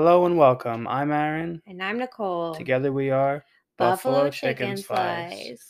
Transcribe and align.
Hello 0.00 0.26
and 0.26 0.38
welcome. 0.38 0.86
I'm 0.86 1.10
Aaron. 1.10 1.60
And 1.66 1.82
I'm 1.82 1.98
Nicole. 1.98 2.54
Together 2.54 2.92
we 2.92 3.10
are 3.10 3.44
Buffalo, 3.78 4.30
Chicken 4.30 4.76
Slice. 4.76 5.66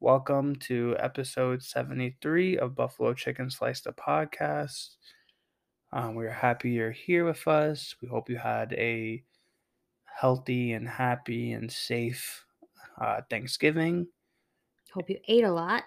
Welcome 0.00 0.56
to 0.66 0.96
episode 0.98 1.62
73 1.62 2.58
of 2.58 2.74
Buffalo 2.74 3.14
Chicken 3.14 3.48
Slice, 3.48 3.82
the 3.82 3.92
podcast. 3.92 4.96
Um, 5.92 6.16
we're 6.16 6.28
happy 6.28 6.70
you're 6.70 6.90
here 6.90 7.24
with 7.24 7.46
us. 7.46 7.94
We 8.02 8.08
hope 8.08 8.28
you 8.28 8.36
had 8.36 8.72
a 8.72 9.22
healthy 10.06 10.72
and 10.72 10.88
happy 10.88 11.52
and 11.52 11.70
safe 11.70 12.44
uh, 13.00 13.20
Thanksgiving. 13.30 14.08
Hope 14.92 15.08
you 15.08 15.20
ate 15.28 15.44
a 15.44 15.52
lot. 15.52 15.84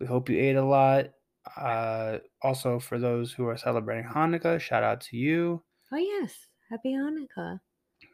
We 0.00 0.06
hope 0.06 0.28
you 0.28 0.40
ate 0.40 0.56
a 0.56 0.64
lot. 0.64 1.10
Uh, 1.56 2.18
also, 2.42 2.80
for 2.80 2.98
those 2.98 3.30
who 3.30 3.46
are 3.46 3.56
celebrating 3.56 4.10
Hanukkah, 4.10 4.58
shout 4.58 4.82
out 4.82 5.02
to 5.02 5.16
you. 5.16 5.62
Oh, 5.92 5.96
yes. 5.96 6.47
Happy 6.70 6.92
Hanukkah. 6.92 7.60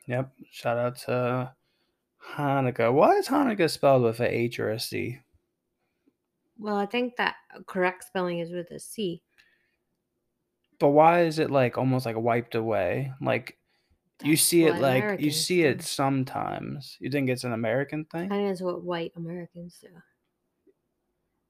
Yep. 0.06 0.32
Shout 0.50 0.78
out 0.78 0.96
to 0.98 1.54
Hanukkah. 2.36 2.92
Why 2.92 3.12
is 3.16 3.28
Hanukkah 3.28 3.70
spelled 3.70 4.02
with 4.02 4.20
a 4.20 4.32
H 4.32 4.58
or 4.58 4.70
a 4.70 4.80
C? 4.80 5.20
Well, 6.58 6.76
I 6.76 6.86
think 6.86 7.16
that 7.16 7.36
correct 7.66 8.04
spelling 8.04 8.38
is 8.38 8.50
with 8.52 8.70
a 8.70 8.78
C. 8.78 9.22
But 10.78 10.90
why 10.90 11.22
is 11.22 11.38
it 11.38 11.50
like 11.50 11.78
almost 11.78 12.06
like 12.06 12.16
wiped 12.16 12.54
away? 12.54 13.12
Like 13.20 13.58
you 14.22 14.36
see 14.36 14.64
it 14.64 14.78
like 14.78 15.20
you 15.20 15.30
Americans 15.30 15.36
see 15.36 15.62
it 15.64 15.82
sometimes. 15.82 16.96
You 17.00 17.10
think 17.10 17.28
it's 17.30 17.44
an 17.44 17.52
American 17.52 18.06
I 18.28 18.28
thing 18.28 18.28
think 18.28 18.48
that's 18.48 18.60
what 18.62 18.82
white 18.82 19.12
Americans 19.16 19.78
do. 19.80 19.88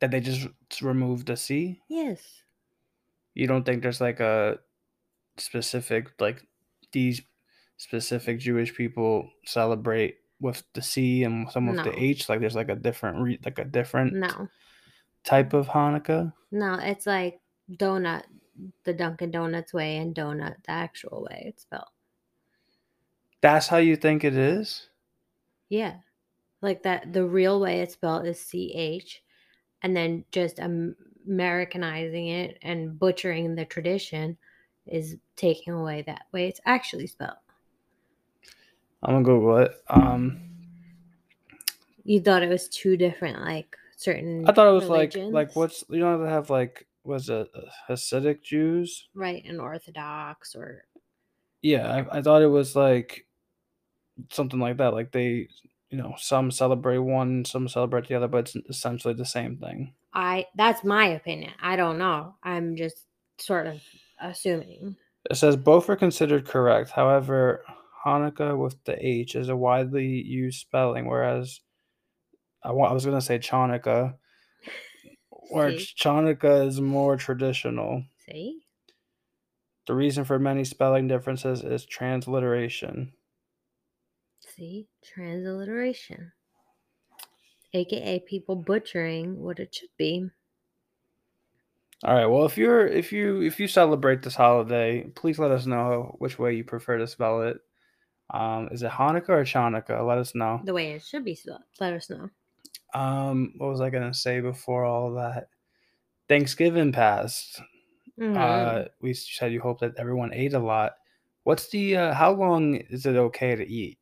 that 0.00 0.10
they 0.10 0.20
just 0.20 0.48
remove 0.82 1.24
the 1.26 1.36
C? 1.36 1.80
Yes. 1.88 2.42
You 3.34 3.46
don't 3.46 3.64
think 3.64 3.82
there's 3.82 4.00
like 4.00 4.20
a 4.20 4.60
specific 5.38 6.20
like 6.20 6.46
these 6.94 7.20
specific 7.76 8.38
Jewish 8.38 8.74
people 8.74 9.28
celebrate 9.44 10.16
with 10.40 10.62
the 10.72 10.80
C 10.80 11.24
and 11.24 11.50
some 11.50 11.66
with 11.66 11.76
No. 11.76 11.84
the 11.84 12.02
H? 12.02 12.28
Like 12.30 12.40
there's 12.40 12.54
like 12.56 12.70
a 12.70 12.76
different 12.76 13.18
re- 13.18 13.40
like 13.44 13.58
a 13.58 13.64
different 13.64 14.14
No. 14.14 14.48
type 15.24 15.52
of 15.52 15.68
Hanukkah. 15.68 16.32
No, 16.50 16.74
it's 16.80 17.06
like 17.06 17.40
donut, 17.70 18.24
the 18.84 18.94
Dunkin' 18.94 19.30
Donuts 19.30 19.74
way, 19.74 19.98
and 19.98 20.14
donut 20.14 20.56
the 20.64 20.70
actual 20.70 21.26
way 21.28 21.44
it's 21.46 21.62
spelled. 21.62 21.92
That's 23.42 23.66
how 23.66 23.76
you 23.76 23.96
think 23.96 24.24
it 24.24 24.36
is? 24.36 24.88
Yeah. 25.68 25.96
Like 26.62 26.82
that, 26.84 27.12
the 27.12 27.26
real 27.26 27.60
way 27.60 27.80
it's 27.82 27.92
spelled 27.94 28.26
is 28.26 28.40
C 28.40 28.72
H, 28.74 29.22
and 29.82 29.94
then 29.94 30.24
just 30.32 30.58
Americanizing 31.26 32.28
it 32.28 32.58
and 32.62 32.98
butchering 32.98 33.54
the 33.54 33.66
tradition 33.66 34.38
is 34.86 35.16
taking 35.36 35.72
away 35.72 36.02
that 36.02 36.22
way 36.32 36.48
it's 36.48 36.60
actually 36.66 37.06
spelled. 37.06 37.36
I'm 39.02 39.14
gonna 39.14 39.24
Google 39.24 39.58
it. 39.58 39.72
Um, 39.88 40.40
You 42.04 42.20
thought 42.20 42.42
it 42.42 42.48
was 42.48 42.68
two 42.68 42.96
different, 42.96 43.40
like 43.40 43.76
certain. 43.96 44.44
I 44.48 44.52
thought 44.52 44.68
it 44.68 44.72
was 44.72 44.88
like 44.88 45.14
like 45.16 45.54
what's 45.56 45.84
you 45.88 45.98
know 46.00 46.22
they 46.22 46.30
have 46.30 46.50
like 46.50 46.86
was 47.04 47.28
it 47.28 47.48
uh, 47.54 47.60
Hasidic 47.88 48.42
Jews? 48.42 49.08
right 49.14 49.44
and 49.46 49.60
Orthodox 49.60 50.54
or 50.54 50.84
Yeah, 51.60 52.06
I, 52.10 52.18
I 52.18 52.22
thought 52.22 52.42
it 52.42 52.46
was 52.46 52.74
like 52.74 53.26
something 54.30 54.58
like 54.58 54.78
that. 54.78 54.94
Like 54.94 55.12
they, 55.12 55.48
you 55.90 55.98
know, 55.98 56.14
some 56.16 56.50
celebrate 56.50 56.98
one, 56.98 57.44
some 57.44 57.68
celebrate 57.68 58.08
the 58.08 58.14
other, 58.14 58.28
but 58.28 58.54
it's 58.54 58.56
essentially 58.68 59.14
the 59.14 59.26
same 59.26 59.56
thing. 59.58 59.92
I. 60.14 60.46
That's 60.56 60.82
my 60.84 61.06
opinion. 61.08 61.52
I 61.60 61.76
don't 61.76 61.98
know. 61.98 62.36
I'm 62.42 62.76
just 62.76 63.04
sort 63.38 63.66
of 63.66 63.82
assuming. 64.20 64.96
It 65.30 65.36
says 65.36 65.56
both 65.56 65.88
are 65.88 65.96
considered 65.96 66.46
correct. 66.46 66.90
However, 66.90 67.64
Hanukkah 68.04 68.58
with 68.58 68.82
the 68.84 68.96
H 69.04 69.34
is 69.34 69.48
a 69.48 69.56
widely 69.56 70.06
used 70.06 70.60
spelling, 70.60 71.06
whereas 71.06 71.60
I, 72.62 72.72
wa- 72.72 72.88
I 72.88 72.92
was 72.92 73.04
gonna 73.04 73.20
say 73.20 73.38
Chanukah, 73.38 74.16
where? 75.30 75.72
Chanukah 75.72 76.66
is 76.66 76.80
more 76.80 77.16
traditional. 77.16 78.04
See, 78.26 78.60
The 79.86 79.94
reason 79.94 80.24
for 80.24 80.38
many 80.38 80.64
spelling 80.64 81.08
differences 81.08 81.62
is 81.62 81.86
transliteration. 81.86 83.12
see, 84.40 84.88
transliteration, 85.02 86.32
aka 87.72 88.20
people 88.20 88.56
butchering 88.56 89.40
what 89.40 89.58
it 89.58 89.74
should 89.74 89.90
be. 89.98 90.28
All 92.02 92.14
right. 92.14 92.26
Well, 92.26 92.44
if 92.44 92.58
you're 92.58 92.86
if 92.86 93.12
you 93.12 93.42
if 93.42 93.58
you 93.60 93.68
celebrate 93.68 94.22
this 94.22 94.34
holiday, 94.34 95.04
please 95.14 95.38
let 95.38 95.50
us 95.50 95.64
know 95.66 96.16
which 96.18 96.38
way 96.38 96.54
you 96.54 96.64
prefer 96.64 96.98
to 96.98 97.06
spell 97.06 97.42
it. 97.42 97.58
Um, 98.30 98.68
is 98.72 98.82
it 98.82 98.90
Hanukkah 98.90 99.28
or 99.30 99.44
Chanukah? 99.44 100.06
Let 100.06 100.18
us 100.18 100.34
know. 100.34 100.60
The 100.64 100.74
way 100.74 100.92
it 100.92 101.02
should 101.02 101.24
be 101.24 101.34
spelled. 101.34 101.62
Let 101.80 101.92
us 101.94 102.10
know. 102.10 102.30
Um, 102.94 103.54
what 103.58 103.70
was 103.70 103.80
I 103.80 103.90
gonna 103.90 104.14
say 104.14 104.40
before 104.40 104.84
all 104.84 105.14
that? 105.14 105.48
Thanksgiving 106.28 106.92
passed. 106.92 107.60
Mhm. 108.18 108.36
Uh, 108.36 108.88
we 109.00 109.14
said 109.14 109.52
you 109.52 109.60
hope 109.60 109.80
that 109.80 109.96
everyone 109.98 110.32
ate 110.32 110.54
a 110.54 110.58
lot. 110.58 110.92
What's 111.44 111.68
the 111.68 111.96
uh, 111.96 112.14
how 112.14 112.32
long 112.32 112.76
is 112.76 113.06
it 113.06 113.16
okay 113.16 113.54
to 113.56 113.66
eat 113.66 113.98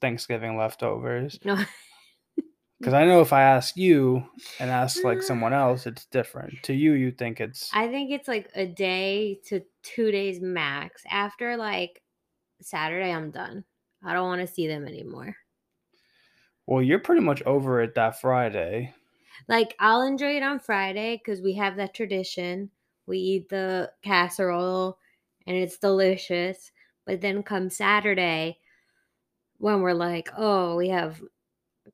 Thanksgiving 0.00 0.56
leftovers? 0.56 1.38
no, 1.44 1.56
Because 2.78 2.94
I 2.94 3.06
know 3.06 3.20
if 3.20 3.32
I 3.32 3.42
ask 3.42 3.76
you 3.76 4.24
and 4.60 4.70
ask 4.70 5.02
like 5.04 5.22
someone 5.22 5.52
else, 5.54 5.86
it's 5.86 6.04
different. 6.06 6.62
To 6.64 6.74
you, 6.74 6.92
you 6.92 7.12
think 7.12 7.40
it's 7.40 7.70
I 7.72 7.88
think 7.88 8.10
it's 8.10 8.28
like 8.28 8.50
a 8.54 8.66
day 8.66 9.40
to 9.46 9.62
two 9.82 10.10
days 10.10 10.40
max. 10.40 11.02
After 11.08 11.56
like 11.56 12.02
Saturday, 12.60 13.10
I'm 13.12 13.30
done. 13.30 13.64
I 14.02 14.12
don't 14.12 14.26
want 14.26 14.40
to 14.46 14.52
see 14.52 14.66
them 14.66 14.86
anymore. 14.86 15.36
well, 16.66 16.82
you're 16.82 16.98
pretty 16.98 17.22
much 17.22 17.42
over 17.44 17.80
it 17.82 17.94
that 17.94 18.20
Friday. 18.20 18.94
Like 19.48 19.74
I'll 19.78 20.02
enjoy 20.02 20.36
it 20.36 20.42
on 20.42 20.58
Friday 20.60 21.20
because 21.24 21.40
we 21.40 21.54
have 21.54 21.76
that 21.76 21.94
tradition. 21.94 22.70
We 23.06 23.18
eat 23.18 23.48
the 23.48 23.92
casserole 24.02 24.98
and 25.46 25.56
it's 25.56 25.78
delicious. 25.78 26.70
But 27.06 27.20
then 27.20 27.42
come 27.42 27.68
Saturday, 27.70 28.58
when 29.58 29.80
we're 29.82 29.92
like, 29.92 30.28
oh, 30.36 30.76
we 30.76 30.88
have 30.88 31.20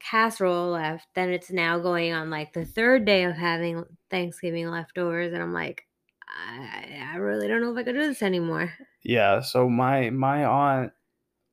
casserole 0.01 0.71
left, 0.71 1.07
then 1.15 1.31
it's 1.31 1.51
now 1.51 1.79
going 1.79 2.13
on 2.13 2.31
like 2.31 2.53
the 2.53 2.65
third 2.65 3.05
day 3.05 3.25
of 3.25 3.37
having 3.37 3.85
Thanksgiving 4.11 4.69
leftovers, 4.69 5.33
and 5.33 5.43
I'm 5.43 5.53
like, 5.53 5.87
I, 6.29 7.11
I 7.13 7.17
really 7.17 7.49
don't 7.49 7.61
know 7.61 7.73
if 7.73 7.79
I 7.79 7.83
could 7.83 7.95
do 7.95 8.07
this 8.07 8.23
anymore. 8.23 8.73
Yeah, 9.03 9.41
so 9.41 9.69
my 9.69 10.11
my 10.11 10.45
aunt 10.45 10.93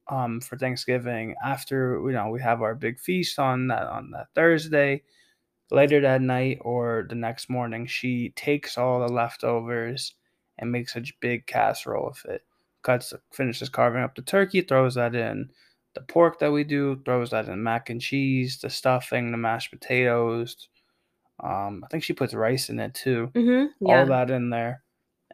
um 0.10 0.42
for 0.42 0.58
Thanksgiving 0.58 1.36
after 1.44 2.02
you 2.06 2.14
know 2.14 2.30
we 2.30 2.42
have 2.42 2.62
our 2.62 2.76
big 2.76 3.00
feast 3.00 3.40
on 3.40 3.68
that 3.68 3.84
on 3.88 4.12
that 4.12 4.28
Thursday 4.36 5.04
later 5.72 6.02
that 6.02 6.22
night 6.22 6.60
or 6.62 7.06
the 7.10 7.16
next 7.16 7.50
morning 7.50 7.86
she 7.86 8.30
takes 8.32 8.78
all 8.78 9.00
the 9.00 9.12
leftovers 9.12 10.16
and 10.58 10.72
makes 10.72 10.96
a 10.96 11.04
big 11.20 11.46
casserole 11.46 12.08
of 12.10 12.26
it 12.26 12.44
cuts 12.84 13.14
finishes 13.34 13.70
carving 13.70 14.02
up 14.02 14.16
the 14.16 14.22
turkey 14.22 14.62
throws 14.62 14.96
that 14.96 15.14
in 15.14 15.50
the 15.96 16.02
pork 16.02 16.40
that 16.40 16.52
we 16.52 16.64
do 16.64 17.02
throws 17.06 17.32
that 17.32 17.48
in 17.50 17.62
mac 17.64 17.90
and 17.90 18.02
cheese 18.02 18.60
the 18.60 18.70
stuffing 18.70 19.32
the 19.32 19.38
mashed 19.38 19.72
potatoes 19.72 20.70
um 21.44 21.84
I 21.84 21.88
think 21.88 22.04
she 22.04 22.14
puts 22.14 22.34
rice 22.34 22.70
in 22.70 22.80
it 22.80 22.94
too 22.94 23.32
Mm-hmm. 23.36 23.86
all 23.86 24.06
that 24.08 24.30
in 24.32 24.50
there 24.50 24.84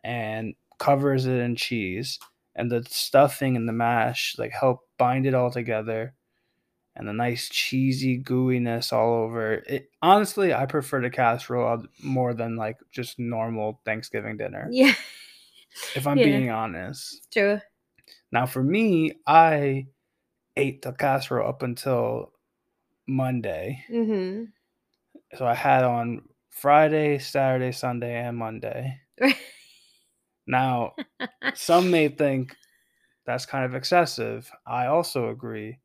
and 0.04 0.54
covers 0.80 1.26
it 1.28 1.40
in 1.40 1.56
cheese 1.56 2.20
and 2.56 2.70
the 2.72 2.84
stuffing 2.90 3.56
and 3.56 3.68
the 3.68 3.74
mash 3.74 4.36
like 4.38 4.52
help 4.52 4.82
bind 4.98 5.26
it 5.26 5.34
all 5.34 5.50
together 5.52 6.14
and 6.96 7.08
the 7.08 7.14
nice 7.14 7.50
cheesy 7.50 8.22
gooiness 8.22 8.92
all 8.94 9.14
over 9.24 9.54
it 9.54 9.90
honestly 10.02 10.54
i 10.54 10.66
prefer 10.66 11.02
the 11.02 11.10
casserole 11.10 11.84
more 12.04 12.34
than 12.34 12.56
like 12.56 12.78
just 12.92 13.18
normal 13.18 13.80
thanksgiving 13.86 14.38
dinner 14.38 14.68
Yeah. 14.72 14.94
if 15.96 16.06
i'm 16.06 16.18
Yeah. 16.20 16.26
being 16.26 16.50
honest 16.52 17.28
True. 17.32 17.60
now 18.32 18.46
for 18.46 18.62
me 18.64 19.14
i 19.26 19.88
ate 20.58 20.82
the 20.82 20.92
casserole 20.92 21.48
up 21.48 21.64
until 21.64 22.32
monday 23.08 23.84
Mm-hmm. 23.92 24.46
so 25.38 25.46
i 25.46 25.54
had 25.54 25.84
on 25.84 26.22
friday 26.50 27.18
saturday 27.20 27.72
sunday 27.72 28.16
and 28.16 28.38
monday 28.38 29.00
now 30.48 30.94
Some 31.56 31.92
may 31.92 32.08
think 32.10 32.56
that's 33.26 33.46
kind 33.46 33.64
of 33.66 33.76
excessive. 33.76 34.52
I 34.68 34.88
also 34.88 35.30
agree. 35.30 35.80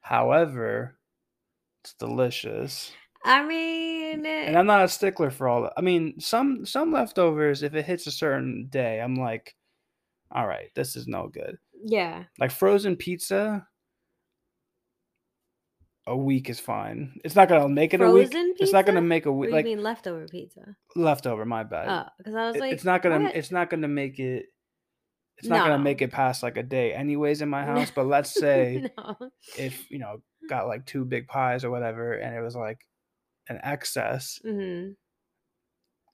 However, 0.00 0.96
it's 1.82 1.94
delicious. 1.94 2.92
I 3.24 3.44
mean, 3.44 4.24
And 4.24 4.56
I'm 4.56 4.66
not 4.66 4.84
a 4.84 4.88
stickler 4.88 5.30
for 5.30 5.48
all 5.48 5.62
that. 5.62 5.72
I 5.76 5.80
mean, 5.80 6.20
some 6.20 6.64
some 6.64 6.92
leftovers, 6.92 7.62
if 7.62 7.74
it 7.74 7.84
hits 7.84 8.06
a 8.06 8.12
certain 8.12 8.68
day, 8.70 9.00
I'm 9.00 9.16
like, 9.16 9.56
all 10.30 10.46
right, 10.46 10.68
this 10.76 10.94
is 10.94 11.06
no 11.08 11.28
good. 11.28 11.58
yeah. 11.84 12.24
Like 12.38 12.52
frozen 12.52 12.94
pizza, 12.96 13.66
a 16.08 16.16
week 16.16 16.48
is 16.50 16.58
fine. 16.58 17.20
It's 17.24 17.36
not 17.36 17.48
gonna 17.48 17.68
make 17.68 17.94
it 17.94 18.00
a 18.00 18.10
week. 18.10 18.32
Frozen 18.32 18.54
It's 18.58 18.72
not 18.72 18.86
gonna 18.86 19.02
make 19.02 19.26
a 19.26 19.32
week 19.32 19.52
like 19.52 19.64
mean 19.64 19.82
leftover 19.82 20.26
pizza? 20.26 20.76
leftover. 20.96 21.44
My 21.44 21.62
bad. 21.62 21.88
Oh, 21.88 22.08
because 22.18 22.34
I 22.34 22.46
was 22.48 22.56
like, 22.56 22.72
it's 22.72 22.84
not 22.84 23.02
gonna 23.02 23.24
what? 23.24 23.36
it's 23.36 23.50
not 23.50 23.70
gonna 23.70 23.88
make 23.88 24.18
it 24.18 24.46
it's 25.36 25.48
not 25.48 25.66
gonna 25.66 25.82
make 25.82 26.02
it 26.02 26.10
past 26.10 26.42
like 26.42 26.56
a 26.56 26.62
day 26.62 26.92
anyways 26.92 27.42
in 27.42 27.48
my 27.48 27.64
house. 27.72 27.90
But 27.94 28.06
let's 28.06 28.32
say 28.34 28.90
no. 28.98 29.16
if 29.56 29.90
you 29.90 29.98
know 29.98 30.22
got 30.48 30.66
like 30.66 30.86
two 30.86 31.04
big 31.04 31.28
pies 31.28 31.64
or 31.64 31.70
whatever, 31.70 32.14
and 32.14 32.34
it 32.34 32.40
was 32.40 32.56
like 32.56 32.80
an 33.48 33.60
excess, 33.62 34.40
hmm 34.42 34.90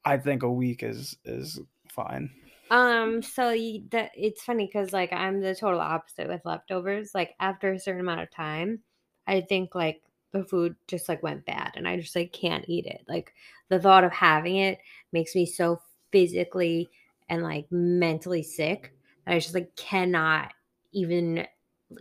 I 0.05 0.19
think 0.19 0.43
a 0.43 0.53
week 0.53 0.83
is 0.83 1.17
is 1.25 1.61
fine. 1.89 2.31
Um, 2.71 3.23
so 3.23 3.51
you, 3.51 3.85
that 3.91 4.11
it's 4.15 4.43
funny 4.43 4.67
because 4.67 4.93
like 4.93 5.13
I'm 5.13 5.41
the 5.41 5.55
total 5.55 5.81
opposite 5.81 6.29
with 6.29 6.43
leftovers. 6.45 7.13
Like 7.15 7.35
after 7.39 7.73
a 7.73 7.79
certain 7.79 8.01
amount 8.01 8.21
of 8.21 8.31
time, 8.31 8.81
I 9.27 9.41
think 9.43 9.75
like 9.75 10.03
the 10.33 10.45
food 10.45 10.77
just 10.89 11.09
like 11.09 11.23
went 11.23 11.47
bad 11.47 11.73
and 11.77 11.87
I 11.87 11.99
just 11.99 12.17
like 12.17 12.33
can't 12.33 12.65
eat 12.69 12.87
it. 12.87 13.05
Like 13.09 13.33
the 13.69 13.81
thought 13.81 14.05
of 14.05 14.13
having 14.13 14.57
it 14.57 14.79
makes 15.13 15.35
me 15.35 15.47
so 15.47 15.81
physically 16.13 16.91
and 17.29 17.43
like 17.43 17.67
mentally 17.71 18.43
sick 18.43 18.93
that 19.25 19.35
I 19.35 19.39
just 19.39 19.55
like 19.55 19.75
cannot 19.77 20.53
even 20.93 21.47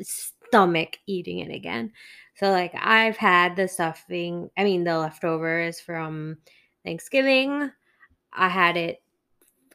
stomach 0.02 0.98
eating 1.08 1.40
it 1.40 1.52
again. 1.54 1.92
So 2.36 2.50
like 2.50 2.74
I've 2.76 3.18
had 3.18 3.56
the 3.56 3.68
stuffing, 3.68 4.50
I 4.58 4.64
mean 4.64 4.84
the 4.84 4.98
leftovers 4.98 5.80
from 5.80 6.38
Thanksgiving. 6.84 7.72
I 8.34 8.50
had 8.50 8.78
it 8.78 9.02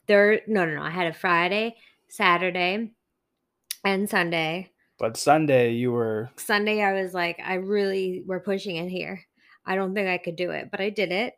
third 0.07 0.43
no 0.47 0.65
no 0.65 0.75
no 0.75 0.83
i 0.83 0.91
had 0.91 1.07
it 1.07 1.17
friday 1.17 1.77
saturday 2.09 2.91
and 3.85 4.09
sunday 4.09 4.71
But 4.99 5.17
Sunday 5.17 5.75
you 5.75 5.93
were 5.93 6.31
sunday 6.37 6.83
i 6.83 7.01
was 7.01 7.15
like 7.15 7.39
i 7.45 7.55
really 7.55 8.23
we're 8.27 8.41
pushing 8.41 8.77
it 8.77 8.89
here. 8.89 9.25
I 9.65 9.77
don't 9.77 9.95
think 9.95 10.09
i 10.09 10.19
could 10.19 10.37
do 10.37 10.51
it 10.51 10.71
but 10.71 10.81
i 10.81 10.91
did 10.91 11.13
it. 11.13 11.35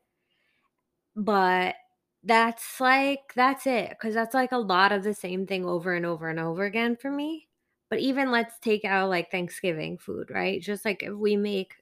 But 1.16 1.74
that's 2.22 2.80
like 2.80 3.32
that's 3.34 3.66
it 3.66 3.90
because 3.90 4.14
that's 4.14 4.34
like 4.34 4.52
a 4.52 4.58
lot 4.58 4.92
of 4.92 5.02
the 5.02 5.14
same 5.14 5.46
thing 5.46 5.64
over 5.64 5.94
and 5.94 6.06
over 6.06 6.28
and 6.28 6.38
over 6.38 6.64
again 6.64 6.96
for 6.96 7.10
me. 7.10 7.48
But 7.88 8.00
even 8.00 8.30
let's 8.30 8.58
take 8.60 8.84
out 8.84 9.10
like 9.10 9.30
thanksgiving 9.30 9.98
food 9.98 10.30
right? 10.30 10.60
Just 10.60 10.84
like 10.84 11.02
if 11.02 11.12
we 11.14 11.36
make 11.36 11.74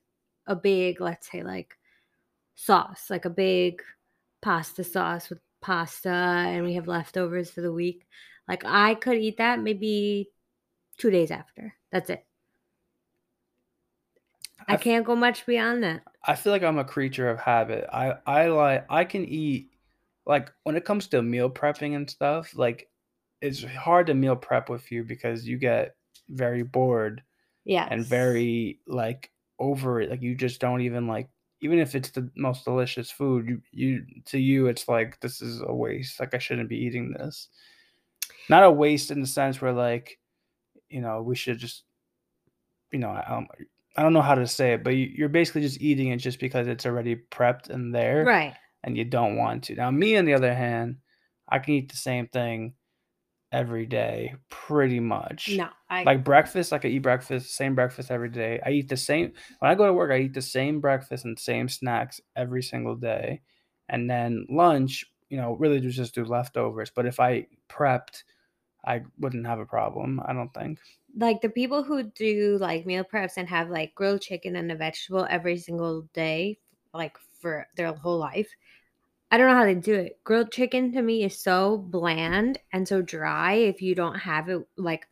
a 0.47 0.57
big 0.57 1.01
let's 1.01 1.31
say 1.31 1.43
like 1.43 1.77
sauce 2.57 3.07
like 3.09 3.25
a 3.25 3.31
big 3.31 3.83
pasta 4.43 4.83
sauce 4.83 5.31
with 5.31 5.39
pasta 5.61 6.09
and 6.09 6.65
we 6.65 6.75
have 6.75 6.89
leftovers 6.89 7.51
for 7.51 7.61
the 7.61 7.73
week 7.73 8.05
like 8.49 8.65
i 8.65 8.95
could 8.95 9.17
eat 9.17 9.37
that 9.39 9.61
maybe 9.61 10.29
two 10.99 11.11
days 11.11 11.31
after 11.31 11.75
that's 11.91 12.11
it 12.11 12.27
i, 14.69 14.73
I 14.73 14.75
f- 14.75 14.83
can't 14.83 15.07
go 15.07 15.17
much 15.17 15.47
beyond 15.47 15.83
that 15.83 16.03
I 16.25 16.35
feel 16.35 16.53
like 16.53 16.63
I'm 16.63 16.79
a 16.79 16.85
creature 16.85 17.31
of 17.31 17.39
habit. 17.39 17.87
I 17.91 18.15
I 18.27 18.47
like 18.49 18.85
I 18.91 19.05
can 19.05 19.25
eat 19.25 19.71
like 20.27 20.53
when 20.65 20.77
it 20.77 20.85
comes 20.85 21.07
to 21.09 21.23
meal 21.23 21.49
prepping 21.49 21.97
and 21.97 22.09
stuff, 22.09 22.55
like 22.55 22.91
it's 23.41 23.65
hard 23.65 24.09
to 24.09 24.15
meal 24.15 24.37
prep 24.37 24.69
with 24.69 24.93
you 24.93 25.05
because 25.05 25.49
you 25.49 25.57
get 25.57 25.95
very 26.29 26.63
bored 26.63 27.23
yeah 27.65 27.89
and 27.91 28.05
very 28.05 28.81
like 28.87 29.31
over 29.59 30.03
it. 30.03 30.11
Like 30.11 30.21
you 30.21 30.35
just 30.35 30.61
don't 30.61 30.83
even 30.83 31.07
like 31.07 31.31
even 31.63 31.79
if 31.79 31.95
it's 31.95 32.11
the 32.11 32.31
most 32.37 32.65
delicious 32.67 33.11
food, 33.11 33.49
you 33.49 33.63
you 33.73 34.05
to 34.27 34.39
you 34.39 34.67
it's 34.67 34.87
like 34.87 35.19
this 35.21 35.41
is 35.41 35.63
a 35.63 35.75
waste. 35.75 36.21
Like 36.21 36.35
I 36.35 36.39
shouldn't 36.39 36.69
be 36.69 36.77
eating 36.77 37.13
this. 37.13 37.49
Not 38.51 38.65
a 38.65 38.71
waste 38.71 39.11
in 39.11 39.21
the 39.23 39.27
sense 39.27 39.63
where 39.63 39.73
like, 39.73 40.19
you 40.91 41.01
know, 41.01 41.23
we 41.23 41.37
should 41.37 41.59
just 41.59 41.85
you 42.93 42.99
know, 42.99 43.11
I 43.11 43.25
um, 43.27 43.47
I 43.97 44.03
don't 44.03 44.13
know 44.13 44.23
how 44.23 44.35
to 44.35 44.47
say 44.47 44.75
it, 44.75 44.85
but 44.85 44.95
you, 44.95 45.11
you're 45.15 45.29
basically 45.29 45.63
just 45.63 45.81
eating 45.81 46.09
it 46.09 46.19
just 46.19 46.39
because 46.39 46.69
it's 46.69 46.87
already 46.87 47.17
prepped 47.17 47.69
and 47.69 47.95
there 47.95 48.25
right 48.25 48.55
and 48.85 48.97
you 48.97 49.05
don't 49.05 49.37
want 49.37 49.65
to. 49.65 49.75
Now 49.75 49.91
me 49.91 50.17
on 50.17 50.25
the 50.25 50.35
other 50.35 50.55
hand, 50.55 50.99
I 51.49 51.59
can 51.59 51.75
eat 51.75 51.91
the 51.91 51.97
same 51.97 52.29
thing 52.29 52.75
every 53.53 53.87
day 53.87 54.35
pretty 54.51 55.01
much. 55.01 55.57
no 55.57 55.69
i 55.91 56.05
Like 56.05 56.25
breakfast, 56.25 56.73
I 56.73 56.79
could 56.79 56.91
eat 56.93 57.01
breakfast, 57.01 57.55
same 57.55 57.75
breakfast 57.75 58.11
every 58.11 58.29
day. 58.31 58.61
I 58.65 58.71
eat 58.71 58.89
the 58.89 58.97
same 58.97 59.33
when 59.59 59.71
I 59.71 59.75
go 59.75 59.87
to 59.87 59.93
work, 59.93 60.11
I 60.13 60.19
eat 60.21 60.35
the 60.35 60.43
same 60.43 60.81
breakfast 60.81 61.25
and 61.25 61.39
same 61.39 61.69
snacks 61.69 62.21
every 62.37 62.63
single 62.63 62.95
day. 62.97 63.43
And 63.89 64.09
then 64.09 64.47
lunch, 64.51 65.05
you 65.31 65.39
know, 65.39 65.55
really 65.57 65.81
do 65.81 65.91
just 65.91 66.15
do 66.15 66.25
leftovers. 66.25 66.91
But 66.91 67.07
if 67.07 67.19
I 67.21 67.47
prepped, 67.69 68.23
I 68.87 69.03
wouldn't 69.19 69.47
have 69.47 69.59
a 69.61 69.67
problem, 69.67 70.21
I 70.25 70.33
don't 70.33 70.53
think. 70.55 70.79
like 71.17 71.41
the 71.41 71.49
people 71.49 71.83
who 71.83 72.03
do 72.05 72.59
like 72.61 72.87
meal 72.87 73.05
preps 73.05 73.37
and 73.37 73.49
have 73.49 73.71
like 73.71 73.95
grilled 73.95 74.21
chicken 74.21 74.57
and 74.57 74.71
a 74.71 74.77
vegetable 74.77 75.27
every 75.31 75.57
single 75.57 76.03
day 76.13 76.59
like 76.95 77.17
for 77.41 77.67
their 77.77 77.93
whole 77.95 78.19
life 78.19 78.49
i 79.31 79.39
don't 79.39 79.49
know 79.49 79.55
how 79.57 79.65
they 79.65 79.75
do 79.75 79.95
it 79.95 80.19
grilled 80.25 80.53
chicken 80.53 80.93
to 80.93 81.03
me 81.03 81.25
is 81.25 81.39
so 81.39 81.79
bland 81.79 82.59
and 82.73 82.87
so 82.87 83.01
dry 83.03 83.55
if 83.55 83.81
you 83.83 83.95
don't 83.95 84.17
have 84.19 84.49
it 84.49 84.63
like 84.77 85.07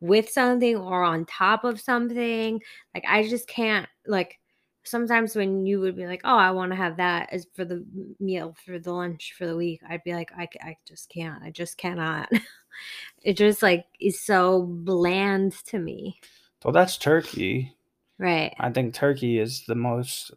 with 0.00 0.28
something 0.30 0.76
or 0.76 1.02
on 1.02 1.24
top 1.26 1.64
of 1.64 1.80
something 1.80 2.60
like 2.94 3.04
i 3.08 3.26
just 3.28 3.48
can't 3.48 3.88
like 4.06 4.38
sometimes 4.84 5.36
when 5.36 5.64
you 5.66 5.80
would 5.80 5.96
be 5.96 6.06
like 6.06 6.20
oh 6.24 6.36
i 6.36 6.50
want 6.50 6.70
to 6.72 6.76
have 6.76 6.96
that 6.96 7.28
as 7.32 7.46
for 7.54 7.64
the 7.64 7.84
meal 8.20 8.54
for 8.64 8.78
the 8.78 8.92
lunch 8.92 9.34
for 9.36 9.46
the 9.46 9.56
week 9.56 9.80
i'd 9.88 10.02
be 10.04 10.14
like 10.14 10.30
"I, 10.36 10.48
I 10.60 10.76
just 10.86 11.08
can't 11.08 11.42
i 11.42 11.50
just 11.50 11.78
cannot 11.78 12.28
it 13.22 13.34
just 13.36 13.62
like 13.62 13.86
is 14.00 14.20
so 14.20 14.62
bland 14.62 15.52
to 15.66 15.78
me 15.78 16.18
Well, 16.64 16.72
that's 16.72 16.96
turkey. 16.98 17.74
right 18.18 18.54
I 18.58 18.70
think 18.70 18.94
turkey 18.94 19.38
is 19.38 19.64
the 19.66 19.74
most 19.74 20.32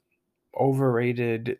overrated. 0.57 1.57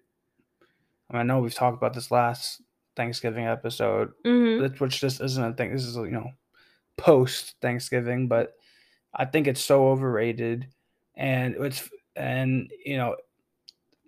I, 1.09 1.13
mean, 1.13 1.19
I 1.19 1.23
know 1.23 1.39
we've 1.39 1.53
talked 1.53 1.77
about 1.77 1.93
this 1.93 2.11
last 2.11 2.61
Thanksgiving 2.95 3.45
episode, 3.45 4.11
hmm 4.23 4.67
which 4.79 4.99
just 5.01 5.21
isn't 5.21 5.43
a 5.43 5.53
thing. 5.53 5.71
This 5.73 5.85
is 5.85 5.95
you 5.97 6.11
know 6.11 6.31
post 6.97 7.55
Thanksgiving, 7.61 8.27
but 8.27 8.53
I 9.13 9.25
think 9.25 9.47
it's 9.47 9.61
so 9.63 9.88
overrated, 9.89 10.67
and 11.15 11.55
it's 11.59 11.89
and 12.15 12.71
you 12.85 12.97
know 12.97 13.15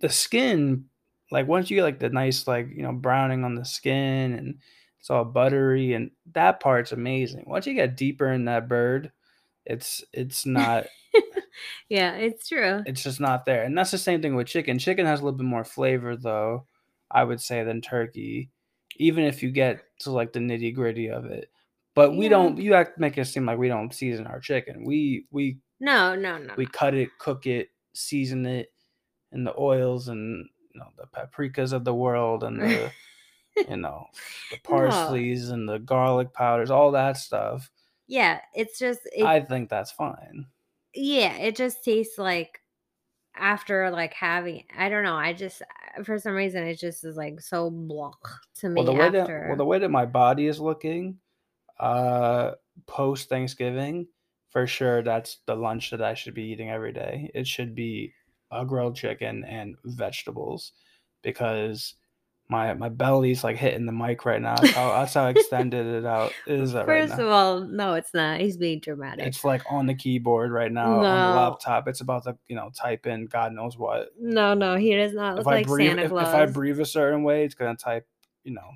the 0.01 0.09
skin 0.09 0.85
like 1.31 1.47
once 1.47 1.69
you 1.69 1.77
get 1.77 1.83
like 1.83 1.99
the 1.99 2.09
nice 2.09 2.47
like 2.47 2.69
you 2.75 2.83
know 2.83 2.93
browning 2.93 3.43
on 3.43 3.55
the 3.55 3.65
skin 3.65 4.33
and 4.33 4.59
it's 4.99 5.09
all 5.09 5.25
buttery 5.25 5.93
and 5.93 6.11
that 6.33 6.59
part's 6.59 6.91
amazing. 6.91 7.45
Once 7.47 7.67
you 7.67 7.73
get 7.73 7.97
deeper 7.97 8.31
in 8.31 8.45
that 8.45 8.67
bird, 8.67 9.11
it's 9.65 10.03
it's 10.13 10.45
not 10.45 10.85
yeah 11.89 12.13
it's 12.15 12.47
true 12.49 12.85
it's 12.85 13.03
just 13.03 13.19
not 13.19 13.45
there. 13.45 13.63
And 13.63 13.77
that's 13.77 13.91
the 13.91 13.97
same 13.97 14.21
thing 14.21 14.35
with 14.35 14.47
chicken. 14.47 14.79
Chicken 14.79 15.05
has 15.05 15.19
a 15.19 15.23
little 15.23 15.37
bit 15.37 15.45
more 15.45 15.63
flavor 15.65 16.15
though, 16.15 16.67
I 17.11 17.23
would 17.23 17.41
say, 17.41 17.63
than 17.63 17.81
turkey, 17.81 18.49
even 18.97 19.25
if 19.25 19.43
you 19.43 19.51
get 19.51 19.83
to 19.99 20.11
like 20.11 20.33
the 20.33 20.39
nitty 20.39 20.73
gritty 20.73 21.09
of 21.09 21.25
it. 21.25 21.49
But 21.95 22.11
we 22.15 22.25
Yeah. 22.25 22.29
don't 22.29 22.57
you 22.59 22.73
act 22.75 22.99
make 22.99 23.17
it 23.17 23.25
seem 23.25 23.45
like 23.45 23.57
we 23.57 23.67
don't 23.67 23.93
season 23.93 24.27
our 24.27 24.39
chicken. 24.39 24.85
We 24.85 25.25
we 25.31 25.59
no 25.79 26.15
no 26.15 26.37
no 26.37 26.55
we 26.55 26.65
no. 26.65 26.71
cut 26.71 26.93
it, 26.93 27.09
cook 27.19 27.45
it, 27.47 27.69
season 27.97 28.45
it 28.45 28.71
in 29.31 29.43
the 29.43 29.53
oils 29.59 30.07
and 30.07 30.47
you 30.73 30.79
know 30.79 30.87
the 30.97 31.07
paprikas 31.07 31.73
of 31.73 31.83
the 31.83 31.93
world 31.93 32.43
and 32.43 32.61
the 32.61 32.91
you 33.69 33.77
know 33.77 34.05
the 34.51 34.57
parsleys 34.57 35.51
and 35.51 35.67
the 35.67 35.79
garlic 35.79 36.31
powders, 36.33 36.69
all 36.71 36.91
that 36.91 37.17
stuff. 37.17 37.69
yeah 38.07 38.39
it's 38.53 38.77
just 38.79 39.01
it, 39.15 39.25
I 39.25 39.41
think 39.41 39.69
that's 39.69 39.91
fine. 39.91 40.45
yeah 40.93 41.33
it 41.37 41.55
just 41.55 41.83
tastes 41.83 42.17
like 42.17 42.61
after 43.35 43.91
like 43.91 44.13
having 44.13 44.63
i 44.77 44.89
don't 44.89 45.03
know 45.03 45.15
i 45.15 45.31
just 45.31 45.61
for 46.03 46.17
some 46.17 46.33
reason 46.33 46.63
it 46.63 46.79
just 46.79 47.03
is 47.03 47.15
like 47.17 47.39
so 47.39 47.69
blah 47.69 48.11
to 48.55 48.69
me 48.69 48.75
Well, 48.81 48.85
the 48.85 48.93
way 48.93 49.09
that 49.09 49.27
well 49.27 49.55
the 49.55 49.65
way 49.65 49.77
that 49.79 49.89
my 49.91 50.05
body 50.07 50.47
is 50.47 50.59
looking, 50.59 51.19
uh, 51.79 52.51
post 52.87 53.29
Thanksgiving, 53.29 54.07
for 54.49 54.65
sure 54.67 55.01
that's 55.03 55.37
the 55.45 55.55
lunch 55.55 55.91
that 55.91 56.01
I 56.01 56.13
should 56.13 56.33
be 56.33 56.43
eating 56.43 56.69
every 56.69 56.93
day. 56.93 57.29
It 57.33 57.47
should 57.47 57.75
be 57.75 58.13
a 58.51 58.65
grilled 58.65 58.95
chicken 58.95 59.43
and 59.43 59.75
vegetables, 59.83 60.71
because 61.21 61.95
my 62.49 62.73
my 62.75 62.87
belly's 62.87 63.43
like 63.43 63.57
hitting 63.57 63.85
the 63.85 63.91
mic 63.91 64.23
right 64.25 64.41
now. 64.41 64.55
That's 64.55 64.71
how, 64.73 64.89
that's 64.93 65.13
how 65.15 65.27
extended 65.35 65.85
it 65.85 66.05
out 66.05 66.31
is 66.45 66.71
that 66.71 66.87
right 66.87 67.01
First 67.05 67.17
now. 67.17 67.25
of 67.25 67.29
all, 67.31 67.59
no, 67.59 67.93
it's 67.95 68.13
not. 68.13 68.39
He's 68.39 68.55
being 68.55 68.79
dramatic. 68.79 69.25
It's 69.27 69.43
like 69.43 69.63
on 69.69 69.85
the 69.85 69.93
keyboard 69.95 70.51
right 70.51 70.71
now 70.71 70.93
on 70.93 71.01
the 71.33 71.35
laptop. 71.35 71.89
It's 71.89 71.99
about 71.99 72.23
to 72.23 72.37
you 72.47 72.55
know 72.55 72.69
type 72.73 73.05
in 73.05 73.25
God 73.25 73.51
knows 73.51 73.77
what. 73.77 74.11
no, 74.17 74.53
no, 74.53 74.77
he 74.77 74.95
does 74.95 75.13
not 75.13 75.33
If 75.33 75.39
look 75.39 75.47
I 75.47 75.55
like 75.57 75.67
breathe 75.67 75.89
Santa 75.89 76.07
Claus. 76.07 76.29
if 76.29 76.33
I 76.33 76.45
breathe 76.45 76.79
a 76.79 76.85
certain 76.85 77.23
way, 77.23 77.43
it's 77.43 77.53
gonna 77.55 77.75
type 77.75 78.07
you 78.45 78.53
know 78.53 78.71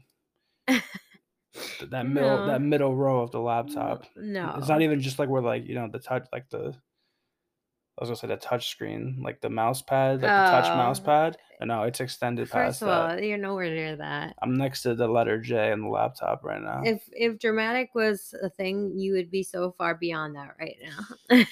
that 1.87 2.07
middle 2.07 2.37
No. 2.37 2.45
that 2.47 2.61
middle 2.61 2.95
row 2.95 3.21
of 3.21 3.31
the 3.31 3.39
laptop. 3.39 4.05
No, 4.15 4.55
It's 4.57 4.67
not 4.69 4.81
even 4.81 5.01
just 5.01 5.19
like 5.19 5.29
where 5.29 5.41
like 5.41 5.65
you 5.67 5.75
know 5.75 5.87
the 5.91 5.99
touch 5.99 6.27
like 6.31 6.49
the 6.49 6.75
I 7.99 8.03
was 8.03 8.09
gonna 8.09 8.15
say 8.15 8.27
the 8.27 8.37
touch 8.37 8.69
screen 8.69 9.19
like 9.21 9.41
the 9.41 9.49
mouse 9.49 9.81
pad 9.81 10.21
like 10.21 10.31
the 10.31 10.51
touch 10.51 10.65
mouse 10.75 10.99
Oh. 11.01 11.03
pad. 11.05 11.37
No, 11.59 11.65
no, 11.67 11.83
it's 11.83 11.99
extended 11.99 12.49
past 12.49 12.79
First 12.79 12.83
of 12.83 12.87
that. 13.17 13.23
you're 13.23 13.37
nowhere 13.37 13.69
near 13.69 13.95
that. 13.97 14.35
I'm 14.41 14.57
next 14.57 14.81
to 14.83 14.95
the 14.95 15.07
letter 15.07 15.39
J 15.39 15.71
on 15.71 15.81
the 15.81 15.87
laptop 15.89 16.43
right 16.43 16.61
now. 16.61 16.81
If 16.83 17.03
if 17.11 17.37
dramatic 17.37 17.93
was 17.93 18.33
a 18.41 18.49
thing, 18.49 18.97
you 18.97 19.13
would 19.13 19.29
be 19.29 19.43
so 19.43 19.71
far 19.77 19.93
beyond 19.95 20.35
that 20.35 20.55
right 20.59 20.77
now. 20.81 21.45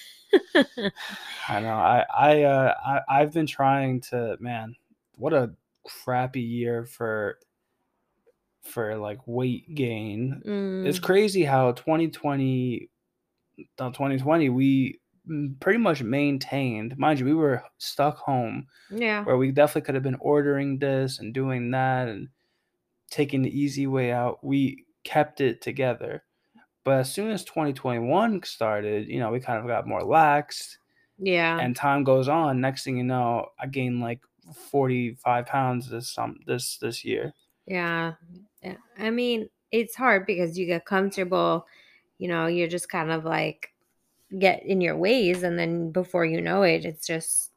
I 1.48 1.60
know. 1.60 1.76
I 1.76 2.06
I 2.16 2.44
uh 2.44 2.74
I 2.86 3.02
I've 3.22 3.34
been 3.34 3.48
trying 3.48 4.02
to 4.10 4.38
man. 4.40 4.76
What 5.16 5.34
a 5.34 5.52
crappy 5.86 6.42
year 6.42 6.86
for 6.86 7.40
for 8.64 8.98
like 8.98 9.20
weight 9.28 9.74
gain. 9.76 10.44
It's 10.82 11.00
Mm, 11.00 11.00
crazy 11.00 11.44
how 11.44 11.72
2020 11.74 12.90
uh, 13.80 13.92
2020 13.92 14.50
we 14.50 15.00
mm, 15.30 15.60
pretty 15.60 15.80
much 15.80 16.04
maintained. 16.04 16.98
Mind 16.98 17.20
you, 17.20 17.26
we 17.26 17.34
were 17.34 17.64
stuck 17.80 18.18
home 18.18 18.68
yeah. 18.90 19.26
where 19.26 19.38
we 19.38 19.52
definitely 19.52 19.84
could 19.84 19.96
have 19.96 20.04
been 20.04 20.18
ordering 20.22 20.80
this 20.80 21.20
and 21.20 21.34
doing 21.34 21.72
that 21.72 22.08
and 22.10 22.30
taking 23.10 23.42
the 23.42 23.58
easy 23.60 23.88
way 23.88 24.12
out. 24.12 24.44
We 24.44 24.86
kept 25.04 25.42
it 25.42 25.62
together. 25.62 26.24
But 26.86 27.00
as 27.02 27.14
soon 27.14 27.32
as 27.32 27.46
2021 27.46 28.44
started, 28.44 29.08
you 29.10 29.20
know, 29.20 29.32
we 29.32 29.40
kind 29.42 29.60
of 29.60 29.68
got 29.68 29.88
more 29.88 30.02
laxed 30.04 30.78
Yeah. 31.18 31.62
and 31.62 31.76
time 31.76 32.04
goes 32.04 32.28
on. 32.28 32.62
Next 32.62 32.84
thing 32.84 32.98
you 32.98 33.04
know, 33.04 33.50
I 33.60 33.68
gained 33.68 34.02
like 34.02 34.22
45 34.72 35.46
pounds 35.46 35.90
this 35.90 36.12
some 36.14 36.40
this 36.46 36.78
this 36.78 37.06
year. 37.06 37.34
Yeah. 37.66 38.16
Yeah. 38.64 38.78
I 38.98 39.10
mean, 39.10 39.50
it's 39.72 39.96
hard 39.96 40.26
because 40.26 40.58
you 40.58 40.66
get 40.66 40.86
comfortable, 40.86 41.66
you 42.18 42.28
know, 42.28 42.48
you're 42.48 42.68
just 42.68 42.90
kind 42.90 43.12
of 43.12 43.26
like 43.26 43.74
get 44.40 44.64
in 44.66 44.82
your 44.82 44.98
ways 44.98 45.44
and 45.44 45.60
then 45.60 45.92
before 45.92 46.26
you 46.26 46.42
know 46.42 46.64
it, 46.64 46.86
it's 46.86 47.08
just 47.08 47.52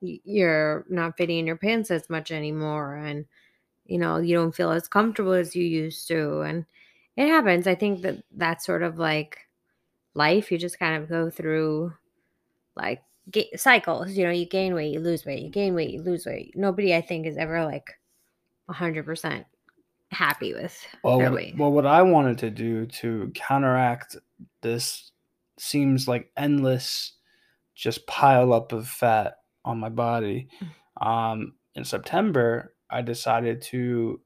you're 0.00 0.84
not 0.88 1.16
fitting 1.16 1.38
in 1.38 1.46
your 1.46 1.56
pants 1.56 1.90
as 1.90 2.08
much 2.08 2.30
anymore 2.30 2.96
and 2.96 3.26
you 3.86 3.98
know, 3.98 4.18
you 4.18 4.34
don't 4.36 4.54
feel 4.54 4.70
as 4.72 4.88
comfortable 4.88 5.32
as 5.32 5.56
you 5.56 5.64
used 5.64 6.08
to 6.08 6.40
and 6.42 6.66
it 7.16 7.28
happens. 7.28 7.66
I 7.66 7.74
think 7.74 8.02
that 8.02 8.22
that's 8.36 8.66
sort 8.66 8.82
of 8.82 8.98
like 8.98 9.38
life. 10.14 10.52
You 10.52 10.58
just 10.58 10.78
kind 10.78 11.02
of 11.02 11.08
go 11.08 11.30
through 11.30 11.94
like 12.76 13.02
ga- 13.30 13.56
cycles, 13.56 14.12
you 14.12 14.24
know, 14.24 14.30
you 14.32 14.46
gain 14.46 14.74
weight, 14.74 14.92
you 14.94 15.00
lose 15.00 15.26
weight, 15.26 15.42
you 15.42 15.50
gain 15.50 15.74
weight, 15.74 15.90
you 15.90 16.02
lose 16.02 16.26
weight. 16.26 16.54
Nobody 16.56 16.94
I 16.94 17.02
think 17.02 17.26
is 17.26 17.36
ever 17.38 17.64
like 17.64 17.88
100% 18.66 19.46
happy 20.10 20.52
with 20.54 20.76
Well, 21.04 21.18
what, 21.18 21.58
well, 21.58 21.72
what 21.72 21.86
I 21.86 22.02
wanted 22.02 22.38
to 22.38 22.50
do 22.50 22.86
to 22.86 23.30
counteract 23.34 24.16
this 24.62 25.12
seems 25.58 26.08
like 26.08 26.30
endless, 26.36 27.12
just 27.74 28.06
pile 28.06 28.52
up 28.52 28.72
of 28.72 28.88
fat 28.88 29.36
on 29.64 29.78
my 29.78 29.88
body. 29.88 30.48
Um, 31.00 31.54
in 31.74 31.84
September, 31.84 32.74
I 32.90 33.02
decided 33.02 33.62
to 33.62 34.20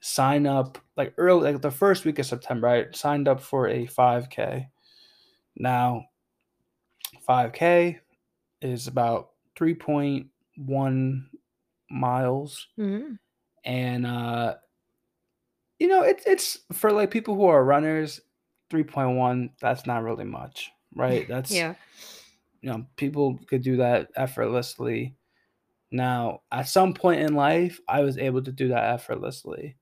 sign 0.00 0.46
up 0.46 0.78
like 0.96 1.14
early, 1.16 1.52
like 1.52 1.62
the 1.62 1.70
first 1.70 2.04
week 2.04 2.18
of 2.18 2.26
September. 2.26 2.68
I 2.68 2.86
signed 2.92 3.26
up 3.28 3.40
for 3.40 3.68
a 3.68 3.86
5K. 3.86 4.68
Now, 5.56 6.04
5K 7.26 7.98
is 8.60 8.86
about 8.86 9.30
3.1 9.56 11.30
miles 11.90 12.68
Mhm. 12.78 13.18
and 13.64 14.06
uh 14.06 14.56
you 15.84 15.90
know 15.90 16.02
it's 16.02 16.24
it's 16.26 16.58
for 16.72 16.90
like 16.90 17.10
people 17.10 17.34
who 17.34 17.44
are 17.44 17.62
runners 17.62 18.18
3.1 18.72 19.50
that's 19.60 19.84
not 19.86 20.02
really 20.02 20.24
much 20.24 20.72
right 20.96 21.28
that's 21.32 21.50
Yeah. 21.50 21.74
you 22.62 22.70
know 22.70 22.86
people 22.96 23.38
could 23.46 23.62
do 23.62 23.76
that 23.76 24.08
effortlessly 24.16 25.14
now 25.92 26.40
at 26.50 26.68
some 26.68 26.94
point 26.94 27.20
in 27.20 27.34
life 27.34 27.80
i 27.86 28.00
was 28.00 28.16
able 28.16 28.42
to 28.42 28.50
do 28.50 28.68
that 28.68 28.94
effortlessly 28.94 29.76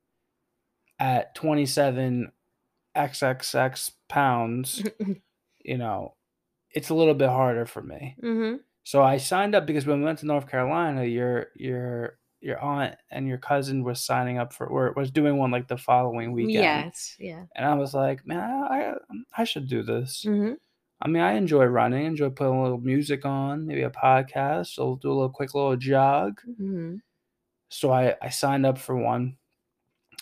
at 0.99 1.37
27 1.37 2.33
xxx 2.97 3.93
pounds 4.09 4.83
you 5.65 5.79
know 5.79 6.15
it's 6.71 6.91
a 6.91 6.95
little 6.95 7.15
bit 7.15 7.29
harder 7.29 7.65
for 7.67 7.83
me 7.83 8.17
mhm. 8.21 8.59
So 8.85 9.01
I 9.01 9.19
signed 9.19 9.55
up 9.55 9.65
because 9.65 9.87
when 9.87 10.01
we 10.01 10.05
went 10.07 10.19
to 10.19 10.27
North 10.27 10.49
Carolina, 10.49 11.05
your 11.05 11.47
your 11.55 12.19
your 12.43 12.59
aunt 12.61 12.97
and 13.11 13.29
your 13.29 13.39
cousin 13.39 13.85
was 13.85 14.01
signing 14.05 14.39
up 14.39 14.53
for 14.53 14.67
or 14.67 14.93
was 14.97 15.11
doing 15.11 15.39
one 15.39 15.51
like 15.51 15.69
the 15.69 15.77
following 15.79 16.33
weekend. 16.33 16.55
Yes. 16.55 17.17
Yeah. 17.19 17.45
And 17.55 17.65
I 17.65 17.75
was 17.75 17.95
like, 17.95 18.27
man, 18.27 18.41
I 18.41 18.95
I 19.37 19.45
should 19.45 19.69
do 19.69 19.83
this. 19.83 20.25
Mhm. 20.27 20.57
I 21.01 21.09
mean, 21.09 21.23
I 21.23 21.33
enjoy 21.33 21.65
running, 21.65 22.07
enjoy 22.07 22.31
putting 22.31 22.55
a 22.55 22.63
little 22.63 22.79
music 22.79 23.25
on, 23.25 23.67
maybe 23.67 23.83
a 23.83 23.91
podcast. 23.91 24.75
So 24.75 24.97
do 25.03 25.09
a 25.11 25.15
little 25.15 25.31
quick 25.31 25.55
little 25.55 25.77
jog. 25.77 26.41
Mhm. 26.61 27.01
So 27.69 27.93
I 27.93 28.17
I 28.21 28.29
signed 28.29 28.67
up 28.67 28.79
for 28.79 28.97
one 28.97 29.37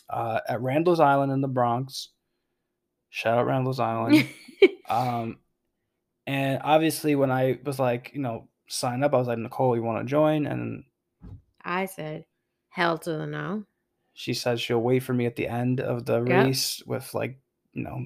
uh, 0.08 0.40
at 0.48 0.60
Randall's 0.60 1.00
Island 1.00 1.32
in 1.32 1.40
the 1.40 1.48
Bronx. 1.48 2.08
Shout 3.10 3.38
out 3.38 3.46
Randall's 3.46 3.80
Island. 3.80 4.28
Um, 4.90 5.38
and 6.26 6.60
obviously, 6.64 7.14
when 7.14 7.30
I 7.30 7.60
was 7.64 7.78
like, 7.78 8.10
you 8.12 8.20
know, 8.20 8.48
sign 8.68 9.04
up, 9.04 9.14
I 9.14 9.18
was 9.18 9.28
like, 9.28 9.38
Nicole, 9.38 9.76
you 9.76 9.82
want 9.84 10.04
to 10.04 10.10
join? 10.10 10.46
And 10.46 10.82
I 11.64 11.86
said, 11.86 12.24
hell 12.68 12.98
to 12.98 13.12
the 13.12 13.26
no. 13.26 13.64
she 14.14 14.34
said 14.34 14.60
she'll 14.60 14.80
wait 14.82 15.00
for 15.02 15.14
me 15.14 15.26
at 15.26 15.36
the 15.36 15.48
end 15.48 15.80
of 15.80 16.04
the 16.06 16.22
Yep. 16.22 16.46
race 16.46 16.82
with 16.86 17.12
like, 17.14 17.40
you 17.72 17.82
know, 17.84 18.04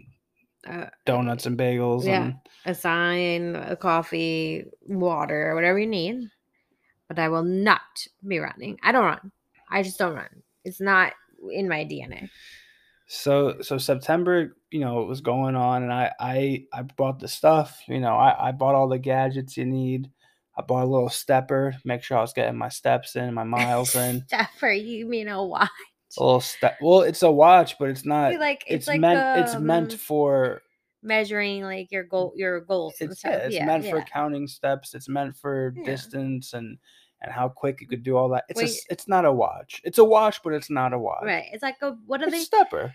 Uh, 0.66 0.88
donuts 1.04 1.46
and 1.46 1.58
bagels. 1.58 2.04
Yeah. 2.06 2.24
And 2.24 2.34
a 2.64 2.74
sign, 2.74 3.56
a 3.56 3.76
coffee, 3.76 4.64
water, 4.86 5.54
whatever 5.54 5.78
you 5.78 5.86
need. 5.86 6.28
But 7.08 7.18
I 7.18 7.28
will 7.28 7.42
not 7.44 7.80
be 8.26 8.38
running. 8.38 8.78
I 8.82 8.92
don't 8.92 9.04
run. 9.04 9.32
I 9.70 9.82
just 9.82 9.98
don't 9.98 10.14
run. 10.14 10.42
It's 10.64 10.80
not 10.80 11.12
in 11.52 11.68
my 11.68 11.84
DNA. 11.84 12.30
so, 13.06 13.60
so 13.60 13.76
September, 13.76 14.56
you 14.70 14.80
know, 14.80 15.02
it 15.02 15.06
was 15.06 15.20
going 15.20 15.54
on, 15.56 15.82
and 15.82 15.92
I, 15.92 16.10
I, 16.18 16.64
I 16.72 16.82
bought 16.82 17.18
the 17.20 17.28
stuff. 17.28 17.82
You 17.86 18.00
know, 18.00 18.16
I, 18.16 18.48
I 18.48 18.52
bought 18.52 18.74
all 18.74 18.88
the 18.88 18.98
gadgets 18.98 19.56
you 19.58 19.66
need. 19.66 20.10
I 20.56 20.62
bought 20.62 20.84
a 20.84 20.86
little 20.90 21.08
stepper, 21.08 21.74
make 21.84 22.02
sure 22.02 22.16
I 22.18 22.20
was 22.20 22.32
getting 22.32 22.56
my 22.56 22.68
steps 22.68 23.16
in, 23.16 23.34
my 23.34 23.44
miles 23.44 23.94
in. 23.96 24.24
stepper, 24.26 24.70
you 24.72 25.06
mean 25.06 25.28
a 25.28 25.44
watch? 25.44 25.68
A 26.16 26.22
little 26.22 26.40
step. 26.40 26.78
Well, 26.80 27.00
it's 27.02 27.22
a 27.22 27.30
watch, 27.30 27.76
but 27.78 27.88
it's 27.88 28.04
not. 28.04 28.38
Like 28.38 28.62
It's, 28.68 28.82
it's, 28.82 28.86
like 28.88 29.00
meant. 29.00 29.36
it's 29.36 29.56
meant 29.56 29.92
um, 29.92 29.98
for 29.98 30.62
measuring 31.02 31.62
like 31.62 31.92
your 31.92 32.02
goal 32.04 32.32
your 32.34 32.60
goals 32.62 32.94
it's 32.98 33.22
yeah, 33.22 33.30
it's 33.36 33.54
yeah, 33.56 33.66
meant 33.66 33.84
for 33.84 34.00
counting 34.02 34.46
steps. 34.46 34.94
It's 34.94 35.08
meant 35.08 35.36
for 35.36 35.74
Yeah. 35.76 35.84
distance 35.84 36.52
and 36.54 36.78
and 37.20 37.32
how 37.32 37.48
quick 37.48 37.80
you 37.80 37.86
could 37.88 38.02
do 38.04 38.16
all 38.16 38.28
that. 38.30 38.44
It's 38.48 38.58
Wait. 38.58 38.68
s- 38.70 38.86
it's 38.90 39.08
not 39.08 39.24
a 39.24 39.32
watch. 39.32 39.80
It's 39.84 39.98
a 39.98 40.04
watch, 40.04 40.40
but 40.44 40.52
it's 40.52 40.70
not 40.70 40.92
a 40.92 40.98
watch. 40.98 41.24
Right. 41.24 41.48
It's 41.52 41.62
like 41.62 41.76
a 41.82 41.92
what 42.06 42.20
are 42.22 42.26
It's 42.28 42.32
they? 42.32 42.40
stepper. 42.44 42.94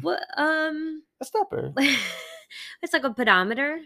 What 0.00 0.20
um? 0.36 1.02
A 1.20 1.24
stepper. 1.24 1.72
it's 2.82 2.92
like 2.92 3.04
a 3.04 3.12
pedometer. 3.12 3.80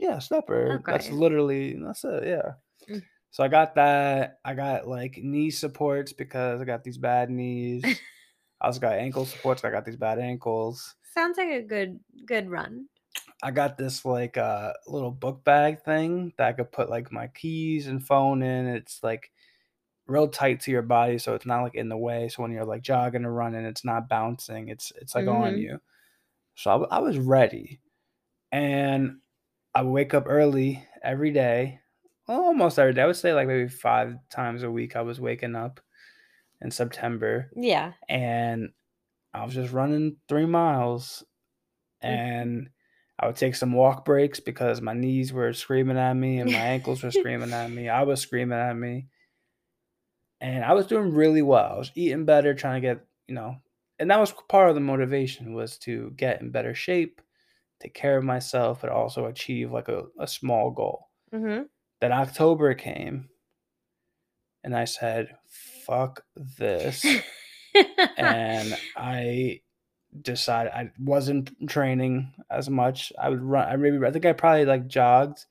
Yeah, 0.00 0.18
stepper. 0.18 0.82
That's 0.86 1.10
literally 1.10 1.76
that's 1.80 2.04
it. 2.04 2.26
Yeah. 2.26 2.52
Mm. 2.88 3.02
So 3.30 3.44
I 3.44 3.48
got 3.48 3.74
that. 3.76 4.40
I 4.44 4.54
got 4.54 4.88
like 4.88 5.18
knee 5.18 5.50
supports 5.50 6.12
because 6.12 6.60
I 6.60 6.64
got 6.64 6.82
these 6.84 6.98
bad 6.98 7.30
knees. 7.30 7.84
I 8.60 8.66
also 8.66 8.80
got 8.80 8.94
ankle 8.94 9.24
supports. 9.26 9.64
I 9.64 9.70
got 9.70 9.84
these 9.84 9.96
bad 9.96 10.18
ankles. 10.18 10.96
Sounds 11.14 11.38
like 11.38 11.48
a 11.50 11.62
good 11.62 12.00
good 12.26 12.50
run. 12.50 12.88
I 13.42 13.50
got 13.50 13.76
this 13.78 14.04
like 14.04 14.36
uh 14.36 14.72
little 14.86 15.10
book 15.10 15.44
bag 15.44 15.82
thing 15.84 16.32
that 16.38 16.48
I 16.48 16.52
could 16.52 16.72
put 16.72 16.90
like 16.90 17.12
my 17.12 17.28
keys 17.28 17.86
and 17.86 18.04
phone 18.06 18.42
in. 18.42 18.66
It's 18.66 19.02
like 19.02 19.30
real 20.06 20.28
tight 20.28 20.60
to 20.62 20.70
your 20.70 20.82
body, 20.82 21.18
so 21.18 21.34
it's 21.34 21.46
not 21.46 21.62
like 21.62 21.74
in 21.74 21.88
the 21.88 21.98
way. 21.98 22.28
So 22.28 22.42
when 22.42 22.52
you're 22.52 22.64
like 22.64 22.82
jogging 22.82 23.24
or 23.26 23.32
running, 23.32 23.64
it's 23.66 23.84
not 23.84 24.08
bouncing. 24.08 24.68
It's 24.68 24.92
it's 25.00 25.14
like 25.14 25.26
on 25.28 25.54
Mhm. 25.54 25.58
you. 25.58 25.80
So 26.56 26.86
I 26.90 27.00
was 27.00 27.18
ready, 27.18 27.80
and 28.52 29.20
I 29.74 29.82
would 29.82 29.90
wake 29.92 30.14
up 30.14 30.24
early 30.26 30.84
every 31.02 31.30
day, 31.30 31.80
almost 32.26 32.78
every 32.78 32.92
day. 32.94 33.02
I 33.02 33.06
would 33.06 33.16
say 33.16 33.32
like 33.34 33.46
maybe 33.46 33.68
five 33.68 34.16
times 34.30 34.62
a 34.62 34.70
week. 34.70 34.96
I 34.96 35.02
was 35.02 35.20
waking 35.20 35.54
up 35.54 35.80
in 36.60 36.70
September, 36.70 37.50
Yeah. 37.56 37.92
and 38.08 38.70
I 39.32 39.44
was 39.44 39.54
just 39.54 39.72
running 39.72 40.16
three 40.28 40.46
miles, 40.46 41.24
Mhm. 42.02 42.08
and 42.08 42.70
I 43.18 43.26
would 43.26 43.36
take 43.36 43.54
some 43.54 43.72
walk 43.72 44.04
breaks 44.04 44.40
because 44.40 44.80
my 44.80 44.94
knees 44.94 45.32
were 45.32 45.52
screaming 45.52 45.98
at 45.98 46.14
me 46.14 46.40
and 46.40 46.50
my 46.50 46.58
ankles 46.58 47.02
were 47.02 47.10
screaming 47.10 47.52
at 47.52 47.70
me. 47.70 47.88
I 47.88 48.02
was 48.02 48.20
screaming 48.20 48.58
at 48.58 48.76
me, 48.76 49.08
and 50.40 50.64
I 50.64 50.72
was 50.72 50.86
doing 50.86 51.12
really 51.14 51.42
well. 51.42 51.74
I 51.74 51.78
was 51.78 51.92
eating 51.94 52.24
better, 52.24 52.54
trying 52.54 52.80
to 52.82 52.88
get 52.88 53.06
you 53.28 53.34
know, 53.34 53.56
and 53.98 54.10
that 54.10 54.18
was 54.18 54.32
part 54.48 54.68
of 54.70 54.74
the 54.74 54.80
motivation 54.80 55.54
was 55.54 55.78
to 55.80 56.10
get 56.16 56.40
in 56.40 56.50
better 56.50 56.74
shape, 56.74 57.20
take 57.80 57.94
care 57.94 58.16
of 58.16 58.24
myself, 58.24 58.80
but 58.80 58.90
also 58.90 59.26
achieve 59.26 59.72
like 59.72 59.88
a, 59.88 60.04
a 60.18 60.28
small 60.28 60.70
goal. 60.70 61.08
Mm-hmm. 61.32 61.64
Then 62.00 62.12
October 62.12 62.74
came, 62.74 63.28
and 64.62 64.76
I 64.76 64.84
said, 64.84 65.36
"Fuck 65.84 66.24
this." 66.36 67.04
and 68.16 68.76
I 68.96 69.60
decided 70.22 70.72
I 70.72 70.90
wasn't 70.98 71.52
training 71.68 72.32
as 72.50 72.68
much. 72.68 73.12
I 73.18 73.28
would 73.28 73.42
run. 73.42 73.68
I 73.68 73.76
maybe 73.76 73.98
I 74.04 74.10
think 74.10 74.26
I 74.26 74.32
probably 74.32 74.64
like 74.64 74.86
jogged. 74.86 75.44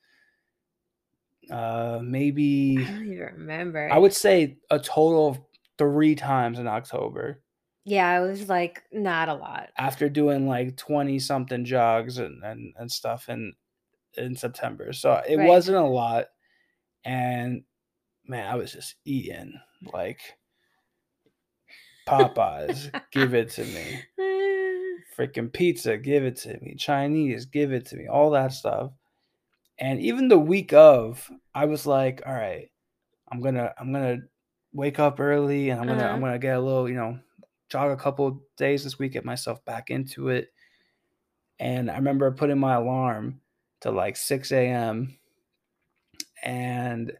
Uh, 1.51 1.97
I 1.99 2.01
maybe 2.03 2.75
don't 2.77 3.11
even 3.11 3.29
remember. 3.37 3.89
I 3.91 3.97
would 3.97 4.13
say 4.13 4.57
a 4.69 4.79
total 4.79 5.27
of 5.29 5.39
three 5.77 6.13
times 6.13 6.59
in 6.59 6.67
October 6.67 7.41
Yeah, 7.89 8.19
it 8.21 8.27
was 8.27 8.47
like 8.47 8.83
not 8.91 9.29
a 9.29 9.33
lot. 9.33 9.69
after 9.77 10.09
doing 10.09 10.47
like 10.47 10.77
twenty 10.77 11.17
something 11.19 11.65
jogs 11.65 12.17
and 12.19 12.43
and, 12.43 12.73
and 12.77 12.91
stuff 12.91 13.29
in 13.29 13.53
in 14.15 14.35
September. 14.35 14.93
So 14.93 15.21
it 15.27 15.37
Right. 15.37 15.47
wasn't 15.47 15.77
a 15.77 15.83
lot, 15.87 16.27
and 17.03 17.63
man, 18.25 18.47
I 18.47 18.55
was 18.55 18.71
just 18.71 18.95
eating 19.05 19.53
like 19.91 20.19
Popeyes, 22.07 22.91
give 23.11 23.33
it 23.33 23.49
to 23.51 23.65
me. 23.65 24.03
Freaking 25.17 25.51
pizza, 25.51 25.97
give 25.97 26.23
it 26.23 26.37
to 26.37 26.59
me. 26.61 26.75
Chinese, 26.75 27.45
give 27.45 27.73
it 27.73 27.85
to 27.87 27.95
me. 27.97 28.07
All 28.07 28.31
that 28.31 28.53
stuff. 28.53 28.91
And 29.77 29.99
even 30.01 30.27
the 30.27 30.39
week 30.39 30.73
of, 30.73 31.29
I 31.53 31.65
was 31.65 31.85
like, 31.85 32.21
all 32.25 32.33
right, 32.33 32.69
I'm 33.31 33.41
gonna 33.41 33.73
I'm 33.77 33.91
gonna 33.91 34.19
wake 34.73 34.99
up 34.99 35.19
early 35.19 35.69
and 35.69 35.79
I'm 35.81 35.87
gonna 35.87 36.03
Uh-huh. 36.03 36.13
I'm 36.13 36.19
gonna 36.21 36.39
get 36.39 36.57
a 36.57 36.61
little, 36.61 36.87
you 36.89 36.95
know, 36.95 37.19
jog 37.69 37.91
a 37.91 38.01
couple 38.01 38.43
days 38.57 38.83
this 38.83 38.99
week, 38.99 39.13
get 39.13 39.25
myself 39.25 39.63
back 39.65 39.89
into 39.89 40.29
it. 40.29 40.51
And 41.59 41.89
I 41.89 41.95
remember 41.95 42.31
putting 42.31 42.59
my 42.59 42.75
alarm 42.75 43.41
to 43.81 43.91
like 43.91 44.17
6 44.17 44.51
a.m. 44.51 45.17
And 46.43 47.11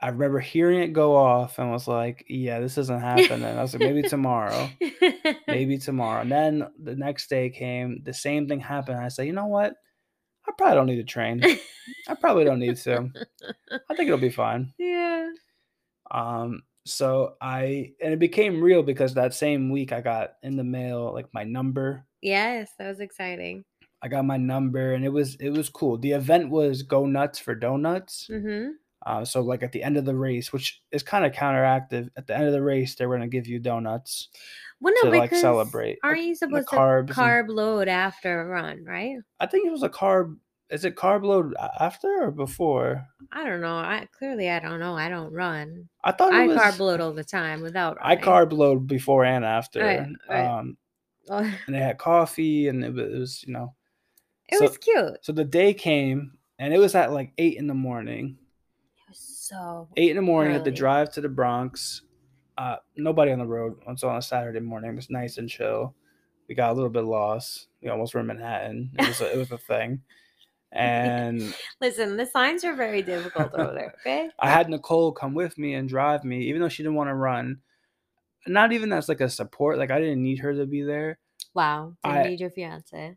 I 0.00 0.08
remember 0.08 0.38
hearing 0.38 0.80
it 0.80 0.92
go 0.92 1.16
off 1.16 1.58
and 1.58 1.70
was 1.70 1.88
like, 1.88 2.24
yeah, 2.28 2.60
this 2.60 2.78
isn't 2.78 3.00
happening. 3.00 3.44
I 3.44 3.60
was 3.60 3.74
like, 3.74 3.80
maybe 3.80 4.02
tomorrow. 4.08 4.70
Maybe 5.48 5.78
tomorrow. 5.78 6.20
And 6.20 6.30
then 6.30 6.68
the 6.80 6.94
next 6.94 7.28
day 7.28 7.50
came, 7.50 8.02
the 8.04 8.14
same 8.14 8.46
thing 8.48 8.60
happened. 8.60 8.98
I 8.98 9.08
said, 9.08 9.26
you 9.26 9.32
know 9.32 9.46
what? 9.46 9.74
I 10.46 10.52
probably 10.56 10.76
don't 10.76 10.86
need 10.86 10.96
to 10.96 11.04
train. 11.04 11.42
I 12.08 12.14
probably 12.14 12.44
don't 12.44 12.60
need 12.60 12.76
to. 12.76 13.10
I 13.90 13.94
think 13.94 14.06
it'll 14.06 14.18
be 14.18 14.30
fine. 14.30 14.72
yeah. 14.78 15.28
Um, 16.10 16.62
so 16.88 17.34
I 17.40 17.92
and 18.02 18.12
it 18.12 18.18
became 18.18 18.62
real 18.62 18.82
because 18.82 19.14
that 19.14 19.34
same 19.34 19.70
week 19.70 19.92
I 19.92 20.00
got 20.00 20.34
in 20.42 20.56
the 20.56 20.64
mail 20.64 21.12
like 21.12 21.26
my 21.32 21.44
number. 21.44 22.04
Yes, 22.22 22.70
that 22.78 22.88
was 22.88 23.00
exciting. 23.00 23.64
I 24.02 24.08
got 24.08 24.24
my 24.24 24.36
number 24.36 24.92
and 24.94 25.04
it 25.04 25.08
was 25.12 25.34
it 25.36 25.50
was 25.50 25.68
cool. 25.68 25.98
The 25.98 26.12
event 26.12 26.50
was 26.50 26.82
go 26.82 27.06
nuts 27.06 27.38
for 27.38 27.54
donuts. 27.54 28.28
Mm-hmm. 28.30 28.70
Uh, 29.06 29.24
so 29.24 29.40
like 29.40 29.62
at 29.62 29.72
the 29.72 29.82
end 29.82 29.96
of 29.96 30.04
the 30.04 30.14
race, 30.14 30.52
which 30.52 30.82
is 30.90 31.02
kind 31.02 31.24
of 31.24 31.32
counteractive, 31.32 32.08
at 32.16 32.26
the 32.26 32.36
end 32.36 32.46
of 32.46 32.52
the 32.52 32.62
race 32.62 32.94
they're 32.94 33.08
gonna 33.08 33.28
give 33.28 33.46
you 33.46 33.58
donuts 33.58 34.28
Well, 34.80 34.92
no, 35.02 35.10
to 35.10 35.16
like 35.18 35.30
because 35.30 35.40
celebrate. 35.40 35.98
aren't 36.02 36.22
you 36.22 36.34
supposed 36.34 36.68
to 36.68 36.76
carbs 36.76 37.06
and- 37.08 37.10
carb 37.10 37.48
load 37.48 37.88
after 37.88 38.40
a 38.42 38.46
run, 38.46 38.84
right? 38.84 39.16
I 39.40 39.46
think 39.46 39.66
it 39.66 39.70
was 39.70 39.82
a 39.84 39.88
carb. 39.88 40.36
Is 40.70 40.84
it 40.84 40.96
carb 40.96 41.24
load 41.24 41.54
after 41.80 42.24
or 42.24 42.30
before? 42.30 43.06
I 43.32 43.44
don't 43.44 43.60
know. 43.62 43.76
I 43.76 44.06
clearly 44.16 44.50
I 44.50 44.58
don't 44.58 44.80
know. 44.80 44.94
I 44.96 45.08
don't 45.08 45.32
run. 45.32 45.88
I 46.04 46.12
thought 46.12 46.34
I 46.34 46.46
was. 46.46 46.58
carb 46.58 46.78
load 46.78 47.00
all 47.00 47.12
the 47.12 47.24
time 47.24 47.62
without. 47.62 47.96
I 48.00 48.10
running. 48.10 48.24
carb 48.24 48.52
load 48.52 48.86
before 48.86 49.24
and 49.24 49.44
after. 49.44 49.80
Right, 49.80 50.06
right. 50.28 50.44
Um, 50.46 50.76
Oh, 51.30 51.36
and 51.66 51.74
they 51.74 51.78
had 51.80 51.98
coffee, 51.98 52.68
and 52.68 52.82
it 52.82 52.94
was, 52.94 53.04
it 53.12 53.18
was 53.18 53.44
you 53.46 53.52
know. 53.52 53.74
it 54.48 54.58
So- 54.58 54.64
was 54.64 54.78
cute. 54.78 55.18
So 55.22 55.32
the 55.32 55.44
day 55.44 55.74
came, 55.74 56.32
and 56.58 56.72
it 56.72 56.78
was 56.78 56.94
at 56.94 57.12
like 57.12 57.32
eight 57.36 57.58
in 57.58 57.66
the 57.66 57.74
morning. 57.74 58.38
It 58.96 59.10
was 59.10 59.18
so. 59.18 59.88
Eight 59.98 60.08
in 60.08 60.16
the 60.16 60.22
morning, 60.22 60.54
at 60.56 60.64
the 60.64 60.70
drive 60.70 61.10
to 61.12 61.20
the 61.20 61.28
Bronx. 61.28 62.00
Uh, 62.56 62.76
nobody 62.96 63.30
on 63.30 63.38
the 63.40 63.46
road. 63.46 63.78
It's 63.86 64.02
on 64.04 64.16
a 64.16 64.22
Saturday 64.22 64.60
morning. 64.60 64.90
It 64.92 64.96
was 64.96 65.10
nice 65.10 65.36
and 65.36 65.50
chill. 65.50 65.94
We 66.48 66.54
got 66.54 66.70
a 66.70 66.74
little 66.74 66.88
bit 66.88 67.04
lost. 67.04 67.68
We 67.82 67.90
almost 67.90 68.14
were 68.14 68.20
in 68.20 68.26
Manhattan. 68.26 68.90
It 68.98 69.06
was 69.08 69.20
a, 69.20 69.30
it 69.34 69.36
was 69.36 69.52
a 69.52 69.58
thing, 69.58 70.00
and 70.72 71.54
Listen, 71.80 72.16
the 72.16 72.26
signs 72.26 72.64
are 72.64 72.74
very 72.74 73.02
difficult 73.02 73.54
over 73.54 73.72
there. 73.72 73.94
Okay. 74.00 74.30
I 74.38 74.50
had 74.50 74.68
Nicole 74.68 75.12
come 75.12 75.34
with 75.34 75.56
me 75.56 75.74
and 75.74 75.88
drive 75.88 76.24
me, 76.24 76.42
even 76.44 76.60
though 76.60 76.68
she 76.68 76.82
didn't 76.82 76.96
want 76.96 77.08
to 77.08 77.14
run. 77.14 77.58
Not 78.46 78.72
even 78.72 78.92
as 78.92 79.08
like 79.08 79.20
a 79.20 79.28
support. 79.28 79.78
Like 79.78 79.90
I 79.90 79.98
didn't 79.98 80.22
need 80.22 80.40
her 80.40 80.54
to 80.54 80.66
be 80.66 80.82
there. 80.82 81.18
Wow. 81.54 81.94
Didn't 82.04 82.18
I- 82.18 82.22
need 82.24 82.40
your 82.40 82.50
fiance. 82.50 83.16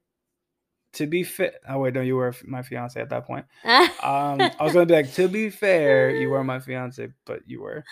To 0.96 1.08
be 1.08 1.24
fit. 1.24 1.56
Oh 1.70 1.80
wait, 1.80 1.94
no, 1.94 2.02
you 2.02 2.18
were 2.18 2.36
my 2.44 2.64
fiance 2.64 3.00
at 3.00 3.10
that 3.10 3.26
point. 3.26 3.46
Um, 4.04 4.42
I 4.42 4.56
was 4.60 4.74
gonna 4.74 4.86
be 4.86 4.94
like, 4.94 5.14
to 5.14 5.30
be 5.30 5.50
fair, 5.50 6.10
you 6.10 6.30
were 6.30 6.44
my 6.44 6.60
fiance, 6.60 7.08
but 7.26 7.42
you 7.46 7.62
were. 7.62 7.84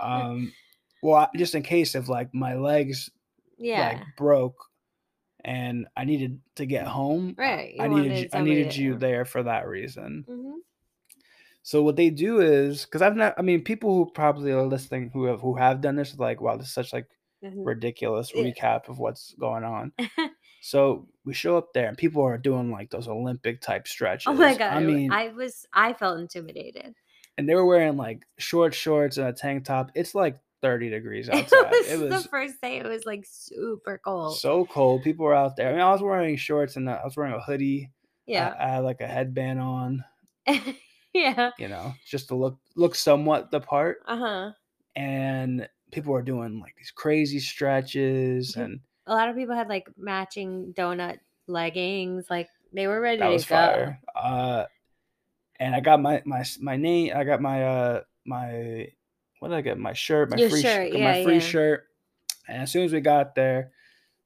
Um, 0.00 0.52
well, 1.02 1.14
I- 1.32 1.36
just 1.36 1.54
in 1.54 1.62
case 1.62 1.94
if 1.94 2.08
like 2.08 2.34
my 2.34 2.54
legs 2.54 3.10
yeah. 3.58 3.88
like 3.88 4.02
broke 4.16 4.56
and 5.46 5.86
I 5.96 6.04
needed 6.04 6.40
to 6.56 6.66
get 6.66 6.86
home, 6.86 7.34
Right, 7.38 7.74
you 7.74 7.82
I 7.82 7.88
needed 7.88 8.18
you, 8.18 8.28
I 8.34 8.40
needed 8.42 8.76
you 8.76 8.90
there. 8.98 8.98
there 9.14 9.24
for 9.24 9.42
that 9.44 9.66
reason. 9.68 10.24
Mm-hmm. 10.28 10.58
So 11.62 11.82
what 11.82 11.96
they 11.96 12.10
do 12.10 12.40
is 12.40 12.84
because 12.84 13.02
I've 13.02 13.16
not, 13.16 13.34
I 13.38 13.42
mean, 13.42 13.62
people 13.64 13.94
who 13.94 14.10
probably 14.12 14.52
are 14.52 14.62
listening 14.66 15.10
who 15.12 15.24
have 15.24 15.40
who 15.40 15.56
have 15.56 15.80
done 15.80 15.96
this, 15.96 16.12
are 16.14 16.18
like, 16.18 16.40
wow, 16.40 16.56
this 16.56 16.68
is 16.68 16.74
such 16.74 16.92
like 16.92 17.06
ridiculous 17.42 18.32
Yeah. 18.34 18.42
recap 18.44 18.88
of 18.88 18.98
what's 18.98 19.34
going 19.38 19.64
on. 19.64 19.92
So 20.62 21.06
we 21.24 21.32
show 21.32 21.56
up 21.56 21.68
there 21.74 21.86
and 21.86 21.96
people 21.96 22.22
are 22.24 22.38
doing 22.38 22.72
like 22.72 22.90
those 22.90 23.06
Olympic 23.06 23.60
type 23.60 23.86
stretches. 23.86 24.26
oh 24.26 24.32
my 24.34 24.56
god! 24.56 24.72
I 24.72 24.80
mean, 24.80 25.12
I 25.12 25.28
was. 25.28 25.64
I 25.72 25.92
felt 25.92 26.18
intimidated. 26.18 26.92
and 27.38 27.48
they 27.48 27.54
were 27.54 27.66
wearing 27.66 27.96
like 27.96 28.24
short 28.38 28.74
shorts 28.74 29.16
and 29.18 29.28
a 29.28 29.32
tank 29.32 29.64
top. 29.64 29.92
It's 29.94 30.12
like 30.12 30.38
30 30.66 30.90
degrees 30.90 31.28
It 31.32 31.34
outside. 31.34 31.70
was, 31.70 31.88
It 31.88 31.98
was 32.00 32.22
the 32.24 32.28
first 32.28 32.60
day. 32.60 32.78
It 32.78 32.86
was 32.86 33.04
like 33.06 33.24
super 33.28 34.00
cold. 34.04 34.36
so 34.38 34.64
cold. 34.64 35.02
People 35.04 35.24
were 35.26 35.34
out 35.34 35.56
there. 35.56 35.68
I 35.68 35.72
mean, 35.72 35.80
I 35.80 35.92
was 35.92 36.02
wearing 36.02 36.36
shorts 36.36 36.76
and 36.76 36.90
I 36.90 37.00
was 37.04 37.16
wearing 37.16 37.34
a 37.34 37.40
hoodie. 37.40 37.90
Yeah. 38.26 38.52
I, 38.58 38.68
had 38.68 38.78
like 38.84 39.00
a 39.00 39.06
headband 39.06 39.60
on, 39.60 40.04
yeah. 41.14 41.50
you 41.58 41.68
know, 41.68 41.94
just 42.04 42.28
to 42.28 42.34
look 42.34 42.58
look 42.74 42.94
somewhat 42.96 43.50
the 43.52 43.60
part. 43.60 43.98
Uh 44.06 44.16
huh. 44.16 44.50
And 44.96 45.68
people 45.92 46.12
were 46.12 46.22
doing 46.22 46.58
like 46.60 46.74
these 46.76 46.90
crazy 46.90 47.38
stretches 47.38 48.56
and 48.56 48.80
A 49.06 49.14
lot 49.14 49.28
of 49.28 49.36
people 49.36 49.54
had 49.54 49.68
like 49.68 49.88
matching 49.96 50.74
donut 50.76 51.18
leggings. 51.46 52.26
Like 52.28 52.48
they 52.72 52.86
were 52.88 53.00
ready 53.00 53.18
that 53.20 53.26
to 53.28 53.32
was 53.32 53.44
go. 53.44 53.54
fire. 53.54 54.00
Uh, 54.16 54.64
and 55.60 55.74
I 55.74 55.80
got 55.80 56.02
my 56.02 56.22
my 56.26 56.44
my 56.60 56.76
name. 56.76 57.12
I 57.14 57.22
got 57.24 57.40
my 57.40 57.62
uh 57.64 58.00
my 58.24 58.88
what 59.40 59.48
did 59.48 59.56
I 59.56 59.60
get? 59.60 59.78
My 59.78 59.92
shirt, 59.92 60.30
my 60.30 60.36
Your 60.36 60.50
free 60.50 60.62
shirt, 60.62 60.92
got 60.92 60.98
yeah, 60.98 61.12
my 61.12 61.24
free 61.24 61.34
yeah. 61.34 61.40
shirt. 61.40 61.84
And 62.48 62.62
as 62.62 62.72
soon 62.72 62.84
as 62.84 62.92
we 62.92 63.00
got 63.00 63.34
there, 63.34 63.72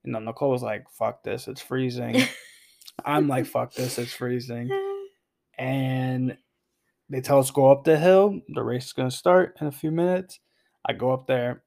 you 0.05 0.13
know, 0.13 0.19
Nicole 0.19 0.51
was 0.51 0.63
like, 0.63 0.85
"Fuck 0.91 1.23
this, 1.23 1.49
it's 1.49 1.61
freezing." 1.61 2.23
I'm 3.05 3.29
like, 3.29 3.47
"Fuck 3.47 3.75
this, 3.75 3.99
it's 3.99 4.13
freezing." 4.13 4.71
And 5.59 6.39
they 7.11 7.21
tell 7.21 7.39
us 7.39 7.51
go 7.51 7.71
up 7.71 7.85
the 7.85 7.99
hill. 7.99 8.41
The 8.55 8.63
race 8.63 8.87
is 8.87 8.93
gonna 8.95 9.11
start 9.11 9.57
in 9.61 9.67
a 9.67 9.73
few 9.73 9.91
minutes. 9.91 10.41
I 10.87 10.95
go 10.95 11.13
up 11.13 11.27
there. 11.27 11.65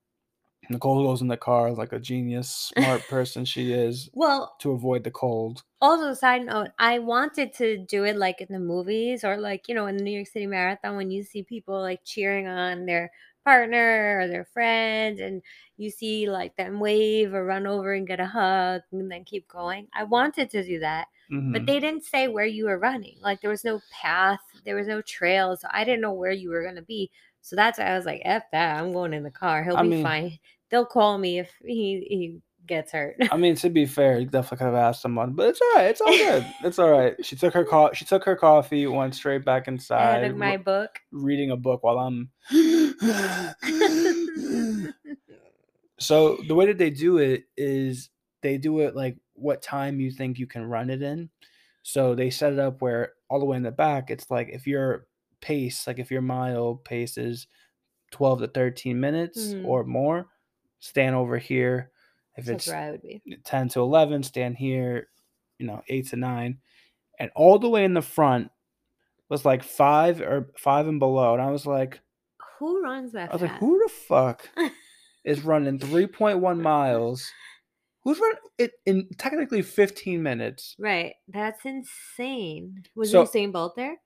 Nicole 0.70 1.04
goes 1.04 1.22
in 1.22 1.28
the 1.28 1.38
car 1.38 1.72
like 1.74 1.92
a 1.92 2.00
genius, 2.00 2.72
smart 2.76 3.08
person 3.10 3.46
she 3.46 3.72
is 3.74 4.10
well, 4.14 4.56
to 4.62 4.72
avoid 4.72 5.04
the 5.04 5.12
cold. 5.12 5.64
also 5.82 6.14
side 6.14 6.46
note, 6.46 6.70
I 6.80 7.00
wanted 7.00 7.54
to 7.56 7.78
do 7.86 8.06
it 8.06 8.16
like 8.16 8.40
in 8.42 8.48
the 8.50 8.60
movies 8.60 9.24
or 9.24 9.38
like 9.38 9.68
you 9.68 9.76
know 9.76 9.88
in 9.88 9.98
the 9.98 10.04
New 10.04 10.12
York 10.16 10.28
City 10.28 10.48
Marathon 10.48 10.96
when 10.96 11.12
you 11.12 11.24
see 11.24 11.44
people 11.44 11.80
like 11.82 12.04
cheering 12.06 12.48
on 12.48 12.86
their 12.86 13.12
partner 13.44 14.20
or 14.22 14.28
their 14.28 14.46
friend 14.46 15.20
and 15.20 15.42
you 15.78 15.90
see 15.90 16.30
like 16.30 16.56
them 16.56 16.80
wave 16.80 17.34
or 17.34 17.46
run 17.46 17.68
over 17.68 17.94
and 17.94 18.08
get 18.08 18.20
a 18.20 18.26
hug 18.26 18.82
and 18.92 19.12
then 19.12 19.24
keep 19.26 19.48
going. 19.48 19.88
I 19.94 20.04
wanted 20.04 20.50
to 20.52 20.64
do 20.64 20.80
that. 20.80 21.08
Mhm. 21.32 21.54
but 21.54 21.66
they 21.66 21.80
didn't 21.80 22.04
say 22.04 22.28
where 22.28 22.46
you 22.46 22.66
were 22.66 22.78
running. 22.78 23.16
Like 23.22 23.40
there 23.42 23.50
was 23.50 23.64
no 23.64 23.80
path, 23.92 24.42
there 24.66 24.76
was 24.76 24.88
no 24.88 25.02
trail, 25.02 25.56
so 25.56 25.68
I 25.72 25.84
didn't 25.86 26.02
know 26.02 26.12
where 26.14 26.32
you 26.34 26.50
were 26.50 26.64
gonna 26.64 26.82
be. 26.82 27.10
So 27.42 27.56
that's 27.56 27.80
why 27.80 27.86
I 27.86 27.96
was 27.98 28.06
like, 28.06 28.22
"F 28.26 28.44
that! 28.52 28.78
I'm 28.80 28.92
going 28.92 29.14
in 29.14 29.24
the 29.24 29.32
car. 29.32 29.64
He'll 29.64 29.78
I 29.78 29.84
be 29.84 29.90
mean- 29.90 30.04
fine. 30.04 30.40
They'll 30.70 30.86
call 30.86 31.18
me 31.18 31.40
if 31.40 31.50
he 31.66 32.06
he 32.10 32.42
gets 32.68 32.92
hurt." 32.92 33.16
I 33.32 33.38
mean, 33.38 33.56
to 33.56 33.70
be 33.70 33.86
fair, 33.86 34.20
you 34.20 34.26
definitely 34.26 34.58
could 34.60 34.66
have 34.74 34.76
asked 34.76 35.02
someone, 35.02 35.34
but 35.34 35.50
it's 35.50 35.62
all 35.62 35.74
right. 35.76 35.88
It's 35.88 36.02
all 36.02 36.18
good. 36.18 36.46
It's 36.64 36.80
all 36.80 36.92
right. 36.92 37.16
She 37.26 37.36
took 37.36 37.54
her 37.54 37.66
co- 37.66 37.92
She 37.94 38.06
took 38.06 38.24
her 38.26 38.36
coffee, 38.36 38.88
went 38.88 39.16
straight 39.16 39.46
back 39.46 39.68
inside, 39.68 40.24
had 40.24 40.38
my 40.38 40.52
re- 40.54 40.58
book. 40.58 41.00
reading 41.12 41.52
a 41.52 41.58
book 41.58 41.84
while 41.84 42.00
I'm. 42.00 42.30
so 46.00 46.38
the 46.48 46.56
way 46.56 46.66
that 46.68 46.78
they 46.78 46.90
do 46.90 47.18
it 47.18 47.46
is 47.58 48.10
they 48.42 48.58
do 48.58 48.80
it 48.80 48.96
like 48.96 49.18
what 49.34 49.62
time 49.62 50.00
you 50.00 50.12
think 50.12 50.40
you 50.40 50.48
can 50.48 50.66
run 50.66 50.90
it 50.90 51.02
in. 51.02 51.30
So 51.82 52.16
they 52.16 52.30
set 52.30 52.54
it 52.54 52.60
up 52.60 52.82
where 52.82 53.14
all 53.30 53.40
the 53.40 53.46
way 53.46 53.58
in 53.58 53.64
the 53.64 53.72
back, 53.72 54.10
it's 54.10 54.30
like 54.32 54.50
if 54.50 54.68
your 54.68 55.08
pace, 55.42 55.86
like 55.88 56.00
if 56.00 56.12
your 56.12 56.22
mile 56.22 56.76
pace 56.76 57.18
is 57.18 57.48
12 58.12 58.40
to 58.42 58.48
13 58.48 59.00
minutes 59.00 59.54
Mhm. 59.54 59.66
or 59.66 59.84
more, 59.84 60.28
stand 60.80 61.16
over 61.16 61.38
here. 61.38 61.92
If 62.36 62.46
That's 62.46 62.66
it's 62.66 62.68
where 62.68 62.82
I 62.82 62.92
would 62.92 63.02
be. 63.02 63.22
10 63.46 63.70
to 63.70 63.80
11 63.82 64.24
stand 64.24 64.58
here 64.58 65.08
you 65.60 65.68
know 65.68 65.82
8 65.88 66.08
to 66.10 66.16
9 66.16 66.58
and 67.20 67.32
all 67.36 67.60
the 67.60 67.70
way 67.70 67.84
in 67.86 67.94
the 67.94 68.02
front 68.02 68.50
was 69.30 69.46
like 69.46 69.64
5 69.64 70.22
or 70.22 70.50
5 70.58 70.88
and 70.88 71.00
below 71.00 71.34
and 71.34 71.42
i 71.42 71.52
was 71.52 71.66
like 71.68 72.00
Who 72.60 72.82
runs 72.82 73.12
that? 73.14 73.30
i 73.30 73.34
was 73.34 73.42
like 73.44 73.60
who 73.60 73.78
the 73.80 73.90
fuck 74.08 74.50
is 75.24 75.42
running 75.42 75.78
3.1 75.80 76.60
miles 76.60 77.30
who's 78.04 78.20
running 78.20 78.38
it 78.58 78.72
in 78.86 79.08
technically 79.18 79.62
15 79.62 80.22
minutes 80.22 80.76
Right, 80.80 81.14
that's 81.28 81.64
insane. 81.66 82.84
Was 82.96 83.12
So- 83.12 83.24
Usain 83.26 83.52
Bolt 83.54 83.76
there? 83.76 83.98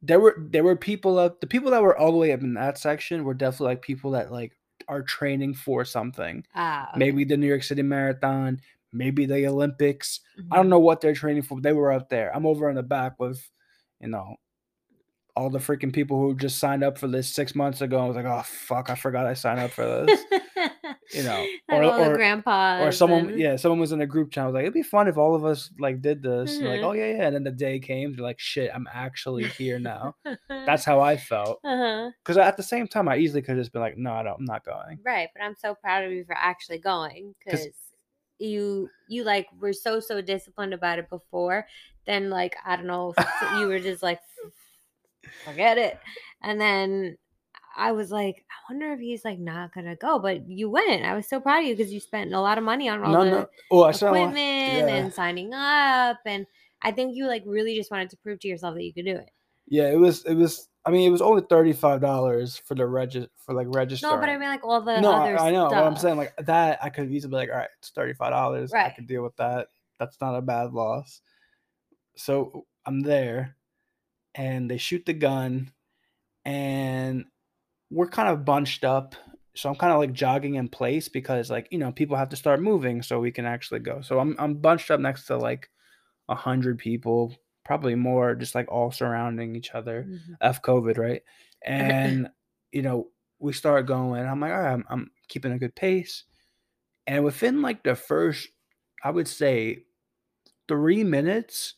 there 0.00 0.20
were 0.20 0.36
there 0.50 0.64
were 0.64 0.76
people 0.76 1.18
up 1.18 1.40
the 1.40 1.46
people 1.46 1.70
that 1.72 1.82
were 1.82 1.96
all 1.98 2.12
the 2.12 2.18
way 2.18 2.32
up 2.32 2.40
in 2.40 2.54
that 2.54 2.78
section 2.78 3.24
were 3.24 3.34
definitely 3.34 3.66
like 3.74 3.82
people 3.82 4.12
that 4.12 4.30
like 4.32 4.52
are 4.86 5.02
training 5.02 5.54
for 5.54 5.84
something 5.84 6.44
Ah, 6.54 6.88
okay. 6.90 6.98
maybe 6.98 7.24
the 7.24 7.36
new 7.36 7.46
york 7.48 7.62
city 7.62 7.82
marathon 7.82 8.60
maybe 8.92 9.26
the 9.26 9.46
olympics 9.46 10.20
I 10.38 10.40
Mhm. 10.42 10.56
don't 10.56 10.68
know 10.70 10.78
what 10.78 11.00
they're 11.00 11.14
training 11.14 11.42
for. 11.42 11.56
But 11.56 11.64
they 11.64 11.72
were 11.72 11.92
up 11.92 12.08
there. 12.08 12.34
I'm 12.34 12.46
over 12.46 12.70
in 12.70 12.76
the 12.76 12.82
back 12.82 13.18
with, 13.18 13.50
you 14.00 14.08
know, 14.08 14.36
all 15.36 15.50
the 15.50 15.58
freaking 15.58 15.92
people 15.92 16.18
who 16.20 16.34
just 16.34 16.58
signed 16.58 16.82
up 16.82 16.98
for 16.98 17.06
this 17.06 17.28
six 17.28 17.54
months 17.54 17.80
ago. 17.80 17.98
I 18.00 18.06
was 18.06 18.16
like, 18.16 18.24
oh 18.26 18.42
fuck, 18.44 18.90
I 18.90 18.94
forgot 18.94 19.26
I 19.26 19.34
signed 19.34 19.60
up 19.60 19.70
for 19.70 20.04
this. 20.06 20.20
you 21.12 21.22
know, 21.22 21.46
or- 21.68 21.84
or- 21.84 22.16
grandpas. 22.16 22.82
or 22.86 22.92
someone 22.92 23.30
and- 23.30 23.38
yeah 23.38 23.56
someone 23.56 23.78
was 23.80 23.92
in 23.92 24.00
a 24.00 24.06
group 24.06 24.30
chat 24.30 24.44
I 24.44 24.46
was 24.46 24.54
like 24.54 24.62
it'd 24.62 24.74
be 24.74 24.82
fun 24.82 25.08
if 25.08 25.16
all 25.16 25.34
of 25.34 25.44
us 25.44 25.70
like 25.78 26.00
did 26.02 26.22
this 26.22 26.56
And 26.58 26.68
like 26.68 26.82
oh 26.82 26.92
yeah 26.92 27.06
yeah 27.12 27.26
and 27.26 27.34
then 27.34 27.44
the 27.44 27.50
day 27.50 27.78
came 27.78 28.14
they're 28.14 28.24
like 28.24 28.38
shit 28.40 28.70
i'm 28.74 28.86
actually 28.92 29.44
here 29.44 29.78
now 29.78 30.14
that's 30.48 30.84
how 30.84 31.00
i 31.00 31.16
felt 31.16 31.60
uh-huh. 31.64 32.10
because 32.22 32.36
at 32.36 32.56
the 32.56 32.62
same 32.62 32.86
time 32.88 33.08
i 33.08 33.16
easily 33.16 33.42
could 33.42 33.56
have 33.56 33.60
just 33.60 33.72
been 33.72 33.82
like 33.82 33.96
no 33.98 34.12
I 34.12 34.22
don't, 34.22 34.38
i'm 34.38 34.44
not 34.44 34.64
going 34.64 34.98
Right, 35.04 35.28
but 35.34 35.42
I'm 35.42 35.54
so 35.54 35.74
proud 35.74 36.04
of 36.04 36.12
you 36.12 36.24
for 36.24 36.34
actually 36.36 36.78
going 36.78 37.34
because 37.44 37.66
you 38.38 38.88
you 39.08 39.24
like 39.24 39.46
were 39.60 39.72
so 39.72 40.00
so 40.00 40.20
disciplined 40.20 40.72
about 40.72 40.98
it 40.98 41.10
before. 41.10 41.66
Then 42.06 42.30
like 42.30 42.54
I 42.64 42.76
don't 42.76 42.86
know, 42.86 43.12
you 43.58 43.66
were 43.66 43.80
just 43.80 44.02
like 44.02 44.20
forget 45.44 45.78
it, 45.78 45.98
and 46.42 46.60
then 46.60 47.16
I 47.76 47.92
was 47.92 48.10
like, 48.10 48.44
I 48.50 48.72
wonder 48.72 48.92
if 48.92 49.00
he's 49.00 49.24
like 49.24 49.38
not 49.38 49.72
gonna 49.74 49.96
go, 49.96 50.18
but 50.18 50.48
you 50.48 50.68
went. 50.70 51.04
I 51.04 51.14
was 51.14 51.28
so 51.28 51.40
proud 51.40 51.60
of 51.60 51.66
you 51.66 51.76
because 51.76 51.92
you 51.92 52.00
spent 52.00 52.32
a 52.34 52.40
lot 52.40 52.58
of 52.58 52.64
money 52.64 52.88
on 52.88 53.02
all 53.04 53.12
no 53.12 53.24
the 53.24 53.30
no 53.30 53.46
oh 53.70 53.82
i 53.82 53.90
equipment 53.90 54.36
yeah. 54.36 54.86
and 54.88 55.12
signing 55.12 55.52
up, 55.54 56.18
and 56.26 56.46
I 56.82 56.90
think 56.92 57.16
you 57.16 57.26
like 57.26 57.42
really 57.46 57.76
just 57.76 57.90
wanted 57.90 58.10
to 58.10 58.16
prove 58.18 58.40
to 58.40 58.48
yourself 58.48 58.74
that 58.74 58.84
you 58.84 58.92
could 58.92 59.04
do 59.04 59.16
it. 59.16 59.30
yeah 59.66 59.90
it 59.90 59.98
was 59.98 60.24
it 60.24 60.34
was 60.34 60.68
i 60.86 60.90
mean 60.90 61.06
it 61.08 61.10
was 61.12 61.20
only 61.20 61.42
$35 61.42 62.62
for 62.62 62.74
the 62.74 62.86
regi- 62.86 63.28
for 63.36 63.52
like 63.54 63.66
register 63.70 64.06
No, 64.06 64.16
but 64.16 64.28
I 64.28 64.38
mean 64.38 64.48
like 64.48 64.64
all 64.64 64.80
the 64.80 65.00
no 65.00 65.12
other 65.12 65.38
I, 65.38 65.48
I 65.48 65.50
know 65.50 65.64
what 65.64 65.74
i'm 65.74 65.96
saying 65.96 66.16
like 66.16 66.34
that 66.46 66.78
i 66.82 66.88
could 66.88 67.10
easily 67.10 67.30
be 67.30 67.36
like 67.36 67.50
all 67.50 67.56
right 67.58 67.68
it's 67.78 67.90
$35 67.90 68.20
i 68.22 68.66
Right. 68.72 68.94
could 68.94 69.06
deal 69.06 69.22
with 69.22 69.36
that 69.36 69.68
that's 69.98 70.18
not 70.20 70.34
a 70.36 70.40
bad 70.40 70.72
loss 70.72 71.20
so 72.16 72.64
i'm 72.86 73.00
there 73.00 73.56
and 74.34 74.70
they 74.70 74.78
shoot 74.78 75.04
the 75.04 75.12
gun 75.12 75.70
and 76.44 77.24
we're 77.90 78.08
kind 78.08 78.28
of 78.28 78.44
bunched 78.44 78.84
up 78.84 79.14
so 79.54 79.68
i'm 79.68 79.76
kind 79.76 79.92
of 79.92 79.98
like 79.98 80.12
jogging 80.12 80.54
in 80.56 80.68
place 80.68 81.08
because 81.08 81.50
like 81.50 81.66
you 81.70 81.78
know 81.78 81.90
people 81.92 82.16
have 82.16 82.28
to 82.28 82.36
start 82.36 82.60
moving 82.60 83.02
so 83.02 83.18
we 83.20 83.30
can 83.32 83.46
actually 83.46 83.80
go. 83.80 84.00
So 84.02 84.18
i'm, 84.20 84.36
I'm 84.38 84.54
bunched 84.54 84.90
up 84.90 85.00
next 85.00 85.26
to 85.26 85.36
like 85.36 85.70
a 86.28 86.34
hundred 86.34 86.78
people 86.78 87.34
probably 87.64 87.94
more 87.94 88.34
just 88.34 88.54
like 88.54 88.70
all 88.70 88.90
surrounding 88.90 89.56
each 89.56 89.72
other 89.74 90.06
Mhm. 90.08 90.36
f 90.40 90.62
covid 90.62 90.98
right? 90.98 91.22
And 91.66 92.28
you 92.72 92.82
know 92.82 93.08
we 93.40 93.52
start 93.52 93.86
going 93.86 94.24
i'm 94.24 94.40
like 94.40 94.52
all 94.52 94.60
right 94.60 94.72
I'm, 94.72 94.84
I'm 94.88 95.10
keeping 95.28 95.52
a 95.52 95.58
good 95.58 95.74
pace. 95.74 96.24
And 97.06 97.24
within 97.24 97.62
like 97.62 97.82
the 97.82 97.94
first 97.96 98.48
i 99.02 99.10
would 99.10 99.28
say 99.28 99.84
three 100.68 101.04
minutes 101.04 101.74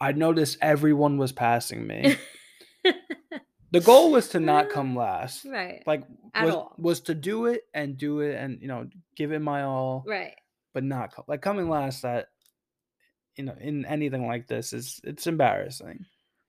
i 0.00 0.12
noticed 0.12 0.58
everyone 0.60 1.16
was 1.18 1.32
passing 1.32 1.86
me 1.86 2.16
the 3.74 3.80
goal 3.80 4.10
was 4.10 4.28
to 4.30 4.40
not 4.40 4.70
come 4.70 4.96
last 4.96 5.44
right. 5.44 5.82
like 5.86 6.04
At 6.34 6.46
was, 6.46 6.54
all. 6.54 6.74
was 6.78 7.00
to 7.02 7.14
do 7.14 7.46
it 7.46 7.62
and 7.74 7.96
do 7.98 8.20
it 8.20 8.34
and 8.36 8.60
you 8.62 8.68
know 8.68 8.88
give 9.16 9.32
it 9.32 9.40
my 9.40 9.62
all 9.64 10.04
Right. 10.06 10.34
but 10.72 10.84
not 10.84 11.12
like 11.28 11.42
coming 11.42 11.68
last 11.68 12.02
that 12.02 12.28
you 13.36 13.44
know 13.44 13.54
in 13.60 13.84
anything 13.84 14.26
like 14.26 14.46
this 14.46 14.72
is 14.72 15.00
it's 15.04 15.26
embarrassing 15.26 16.04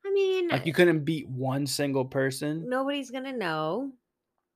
I 0.06 0.12
mean, 0.12 0.48
like 0.50 0.66
you 0.66 0.72
couldn't 0.74 1.04
beat 1.04 1.28
one 1.28 1.66
single 1.68 2.06
person 2.06 2.70
nobody's 2.70 3.12
gonna 3.12 3.34
know. 3.34 3.92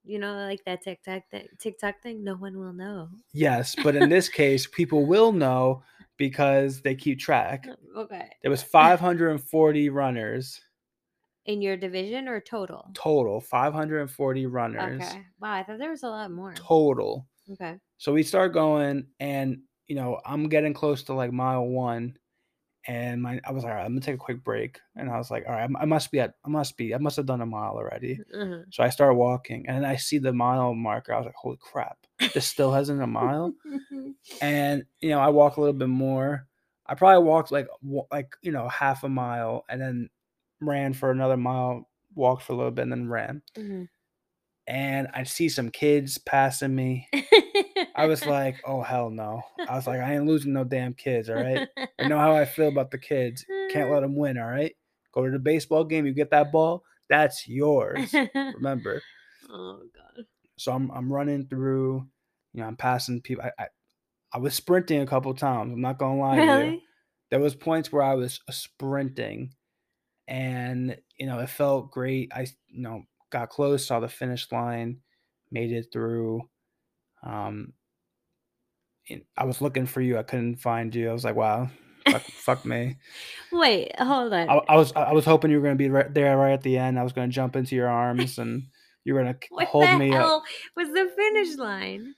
You 0.05 0.17
know, 0.17 0.33
like 0.47 0.63
that 0.65 0.81
TikTok 0.81 1.23
thing. 1.29 1.47
TikTok 1.59 2.01
thing. 2.01 2.23
No 2.23 2.35
one 2.35 2.57
will 2.57 2.71
know. 2.73 3.09
yes 3.33 3.75
but 3.83 3.95
in 3.95 4.09
this 4.09 4.29
case 4.41 4.65
people 4.67 5.05
will 5.05 5.31
know 5.33 5.83
because 6.17 6.81
they 6.81 6.95
keep 6.95 7.19
track 7.19 7.67
uh, 7.69 7.99
Okay. 7.99 8.29
there 8.41 8.51
was 8.51 8.63
540 8.77 9.89
runners 9.89 10.61
In 11.49 11.63
your 11.63 11.75
division 11.75 12.27
or 12.27 12.39
total? 12.39 12.91
total 12.93 13.41
540 13.41 14.45
runners 14.45 15.01
Okay. 15.01 15.25
Wow, 15.41 15.53
I 15.53 15.63
thought 15.63 15.79
there 15.79 15.89
was 15.89 16.03
a 16.03 16.09
lot 16.09 16.29
more. 16.29 16.53
total 16.53 17.25
Okay. 17.53 17.77
So 17.97 18.13
we 18.13 18.21
start 18.21 18.53
going, 18.53 19.07
and 19.19 19.63
you 19.87 19.95
know, 19.95 20.21
I'm 20.23 20.47
getting 20.47 20.75
close 20.75 21.01
to 21.03 21.13
like 21.13 21.33
mile 21.33 21.65
one, 21.65 22.17
and 22.85 23.21
my 23.21 23.41
I 23.43 23.51
was 23.51 23.63
like, 23.63 23.71
all 23.71 23.77
right, 23.77 23.85
I'm 23.85 23.93
gonna 23.93 24.01
take 24.01 24.15
a 24.15 24.19
quick 24.19 24.43
break, 24.43 24.79
and 24.95 25.09
I 25.09 25.17
was 25.17 25.31
like, 25.31 25.45
all 25.47 25.53
right, 25.53 25.69
I 25.79 25.85
must 25.85 26.11
be 26.11 26.19
at, 26.19 26.35
I 26.45 26.49
must 26.49 26.77
be, 26.77 26.93
I 26.93 26.99
must 26.99 27.17
have 27.17 27.25
done 27.25 27.41
a 27.41 27.45
mile 27.45 27.73
already. 27.73 28.19
Uh-huh. 28.33 28.59
So 28.69 28.83
I 28.83 28.89
start 28.89 29.15
walking, 29.15 29.67
and 29.67 29.85
I 29.87 29.95
see 29.95 30.19
the 30.19 30.33
mile 30.33 30.75
marker. 30.75 31.13
I 31.13 31.17
was 31.17 31.25
like, 31.25 31.35
holy 31.35 31.57
crap, 31.59 31.97
this 32.33 32.45
still 32.45 32.71
hasn't 32.71 33.01
a 33.01 33.07
mile. 33.07 33.53
And 34.41 34.85
you 35.01 35.09
know, 35.09 35.19
I 35.19 35.29
walk 35.29 35.57
a 35.57 35.61
little 35.61 35.73
bit 35.73 35.89
more. 35.89 36.47
I 36.85 36.95
probably 36.95 37.25
walked 37.25 37.51
like 37.51 37.67
like 38.11 38.35
you 38.41 38.51
know 38.51 38.67
half 38.69 39.03
a 39.03 39.09
mile, 39.09 39.65
and 39.69 39.81
then 39.81 40.09
ran 40.61 40.93
for 40.93 41.11
another 41.11 41.37
mile, 41.37 41.87
walked 42.15 42.43
for 42.43 42.53
a 42.53 42.55
little 42.55 42.71
bit, 42.71 42.83
and 42.83 42.91
then 42.91 43.09
ran. 43.09 43.41
Mhm. 43.57 43.87
And 44.67 45.07
I 45.13 45.23
see 45.23 45.49
some 45.49 45.71
kids 45.71 46.19
passing 46.19 46.75
me. 46.75 47.07
I 47.95 48.05
was 48.05 48.25
like, 48.27 48.57
oh 48.65 48.81
hell 48.83 49.09
no. 49.09 49.41
I 49.67 49.75
was 49.75 49.87
like, 49.87 49.99
I 49.99 50.13
ain't 50.15 50.27
losing 50.27 50.53
no 50.53 50.63
damn 50.63 50.93
kids, 50.93 51.27
all 51.29 51.37
right? 51.37 51.67
I 51.99 52.07
know 52.07 52.19
how 52.19 52.35
I 52.35 52.45
feel 52.45 52.67
about 52.67 52.91
the 52.91 52.99
kids. 52.99 53.43
Can't 53.71 53.89
let 53.91 53.99
them 54.01 54.15
win, 54.15 54.37
all 54.37 54.45
right? 54.47 54.75
Go 55.11 55.25
to 55.25 55.31
the 55.31 55.39
baseball 55.39 55.83
game, 55.85 56.05
you 56.05 56.13
get 56.13 56.29
that 56.31 56.51
ball, 56.51 56.83
that's 57.09 57.47
yours. 57.47 58.13
Remember. 58.35 59.01
oh 59.49 59.79
god. 59.95 60.25
So 60.57 60.71
I'm 60.71 60.91
I'm 60.91 61.11
running 61.11 61.47
through, 61.47 62.05
you 62.53 62.61
know, 62.61 62.67
I'm 62.67 62.75
passing 62.75 63.21
people. 63.21 63.45
I 63.45 63.63
I, 63.63 63.67
I 64.33 64.37
was 64.37 64.53
sprinting 64.53 65.01
a 65.01 65.07
couple 65.07 65.33
times. 65.33 65.73
I'm 65.73 65.81
not 65.81 65.97
gonna 65.97 66.19
lie 66.19 66.35
to 66.35 66.65
you. 66.71 66.81
There 67.31 67.39
was 67.39 67.55
points 67.55 67.91
where 67.91 68.03
I 68.03 68.13
was 68.13 68.39
sprinting, 68.51 69.53
and 70.29 70.95
you 71.17 71.25
know 71.25 71.39
it 71.39 71.49
felt 71.49 71.91
great. 71.91 72.31
I 72.33 72.41
you 72.67 72.83
know 72.83 73.03
got 73.31 73.49
close, 73.49 73.85
saw 73.85 73.99
the 73.99 74.07
finish 74.07 74.49
line, 74.51 74.99
made 75.51 75.71
it 75.71 75.87
through. 75.91 76.47
Um, 77.23 77.73
I 79.35 79.45
was 79.45 79.59
looking 79.59 79.87
for 79.87 80.01
you. 80.01 80.17
I 80.17 80.23
couldn't 80.23 80.57
find 80.57 80.93
you. 80.93 81.09
I 81.09 81.13
was 81.13 81.25
like, 81.25 81.35
wow, 81.35 81.69
fuck, 82.07 82.21
fuck 82.21 82.65
me. 82.65 82.97
Wait, 83.51 83.99
hold 83.99 84.31
on. 84.33 84.49
I, 84.49 84.61
I 84.69 84.77
was 84.77 84.93
I 84.95 85.11
was 85.13 85.25
hoping 85.25 85.49
you 85.49 85.57
were 85.57 85.63
gonna 85.63 85.75
be 85.75 85.89
right 85.89 86.13
there 86.13 86.37
right 86.37 86.53
at 86.53 86.61
the 86.61 86.77
end. 86.77 86.99
I 86.99 87.03
was 87.03 87.13
gonna 87.13 87.27
jump 87.27 87.55
into 87.55 87.75
your 87.75 87.89
arms 87.89 88.37
and 88.37 88.67
you 89.03 89.15
were 89.15 89.21
gonna 89.21 89.37
what 89.49 89.67
hold 89.67 89.99
me 89.99 90.11
up. 90.11 90.21
hell 90.21 90.43
was 90.75 90.89
the 90.89 91.11
finish 91.15 91.57
line? 91.57 92.13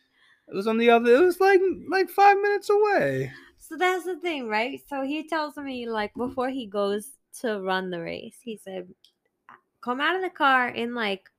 It 0.50 0.56
was 0.56 0.68
on 0.68 0.78
the 0.78 0.90
other. 0.90 1.16
It 1.16 1.26
was 1.26 1.40
like 1.40 1.62
like 1.90 2.10
five 2.10 2.36
minutes 2.38 2.70
away. 2.70 3.32
So 3.58 3.78
that's 3.78 4.04
the 4.04 4.18
thing, 4.18 4.50
right? 4.50 4.82
So 4.90 5.02
he 5.04 5.26
tells 5.26 5.56
me 5.56 5.88
like 5.88 6.14
before 6.14 6.50
he 6.50 6.68
goes 6.68 7.10
to 7.40 7.62
run 7.62 7.90
the 7.90 8.02
race, 8.02 8.38
he 8.44 8.58
said, 8.58 8.94
"Come 9.82 10.02
out 10.02 10.16
of 10.16 10.22
the 10.22 10.30
car 10.30 10.70
in 10.70 10.94
like 10.96 11.30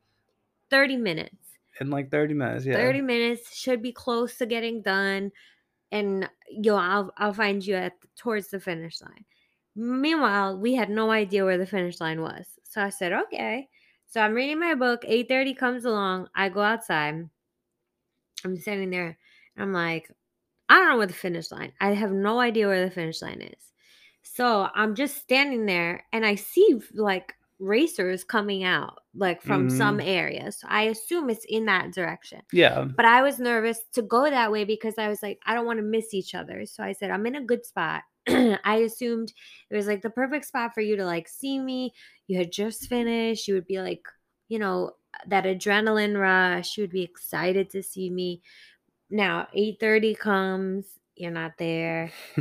30 0.71 0.97
minutes. 0.97 1.59
In 1.81 1.91
like 1.91 2.11
thirty 2.11 2.35
minutes, 2.35 2.67
yeah. 2.67 2.77
30 2.77 3.01
minutes 3.01 3.57
should 3.57 3.83
be 3.83 3.93
close 3.93 4.37
to 4.39 4.47
getting 4.47 4.83
done, 4.83 5.33
and 5.91 6.29
yo, 6.51 6.77
I'll 6.77 7.13
I'll 7.17 7.35
find 7.35 7.65
you 7.67 7.75
at 7.77 7.95
towards 8.17 8.49
the 8.49 8.61
finish 8.61 9.01
line." 9.03 9.25
Meanwhile, 9.75 10.59
we 10.59 10.75
had 10.75 10.91
no 10.91 11.11
idea 11.11 11.45
where 11.45 11.59
the 11.59 11.67
finish 11.67 12.01
line 12.01 12.21
was, 12.23 12.59
so 12.65 12.83
I 12.83 12.91
said, 12.91 13.13
"Okay." 13.13 13.69
So 14.07 14.21
I'm 14.21 14.35
reading 14.35 14.61
my 14.61 14.75
book. 14.75 15.03
8:30 15.07 15.55
comes 15.55 15.85
along. 15.87 16.29
I 16.35 16.49
go 16.51 16.61
outside. 16.61 17.29
I'm 18.45 18.57
sitting 18.57 18.91
there. 18.91 19.19
I'm 19.57 19.73
like, 19.73 20.11
I 20.69 20.77
don't 20.77 20.89
know 20.91 20.99
where 20.99 21.07
the 21.07 21.13
finish 21.15 21.51
line. 21.51 21.73
I 21.81 21.91
have 21.95 22.13
no 22.13 22.41
idea 22.41 22.67
where 22.69 22.85
the 22.85 22.91
finish 22.91 23.23
line 23.23 23.43
is. 23.43 23.72
So 24.23 24.69
I'm 24.75 24.95
just 24.95 25.19
standing 25.19 25.67
there 25.67 26.05
and 26.13 26.25
I 26.25 26.37
see 26.37 26.81
like 26.95 27.35
racers 27.63 28.25
coming 28.25 28.65
out 28.65 28.99
like 29.15 29.41
from 29.41 29.71
some 29.71 29.99
mm. 29.99 30.07
areas. 30.07 30.59
So 30.61 30.67
I 30.69 30.85
assume 30.85 31.31
it's 31.31 31.47
in 31.49 31.67
that 31.67 31.93
direction. 31.93 32.43
Yeah. 32.53 32.85
But 32.97 33.05
I 33.05 33.23
was 33.23 33.39
nervous 33.39 33.79
to 33.93 34.03
go 34.03 34.29
that 34.29 34.51
way 34.51 34.65
because 34.65 34.95
I 34.99 35.09
was 35.09 35.23
like, 35.23 35.39
I 35.47 35.55
don't 35.55 35.67
want 35.67 35.79
to 35.79 35.85
miss 35.85 36.13
each 36.13 36.35
other. 36.35 36.67
So 36.67 36.83
I 36.83 36.93
said, 36.93 37.11
I'm 37.11 37.27
in 37.27 37.37
a 37.37 37.45
good 37.45 37.65
spot. 37.65 38.03
I 38.29 38.83
assumed 38.85 39.33
it 39.71 39.77
was 39.77 39.87
like 39.87 40.03
the 40.03 40.11
perfect 40.11 40.47
spot 40.47 40.75
for 40.75 40.81
you 40.81 40.97
to 40.97 41.05
like 41.05 41.29
see 41.29 41.59
me. 41.59 41.93
You 42.27 42.39
had 42.39 42.51
just 42.51 42.89
finished. 42.89 43.47
You 43.47 43.55
would 43.55 43.67
be 43.67 43.81
like, 43.81 44.03
you 44.49 44.59
know, 44.59 44.93
that 45.27 45.45
adrenaline 45.45 46.19
rush. 46.19 46.77
You 46.77 46.85
would 46.85 46.91
be 46.91 47.03
excited 47.03 47.71
to 47.71 47.83
see 47.83 48.11
me. 48.11 48.43
Now, 49.11 49.47
8:30 49.55 50.19
comes, 50.19 50.99
you're 51.17 51.31
not 51.31 51.53
there. 51.59 52.11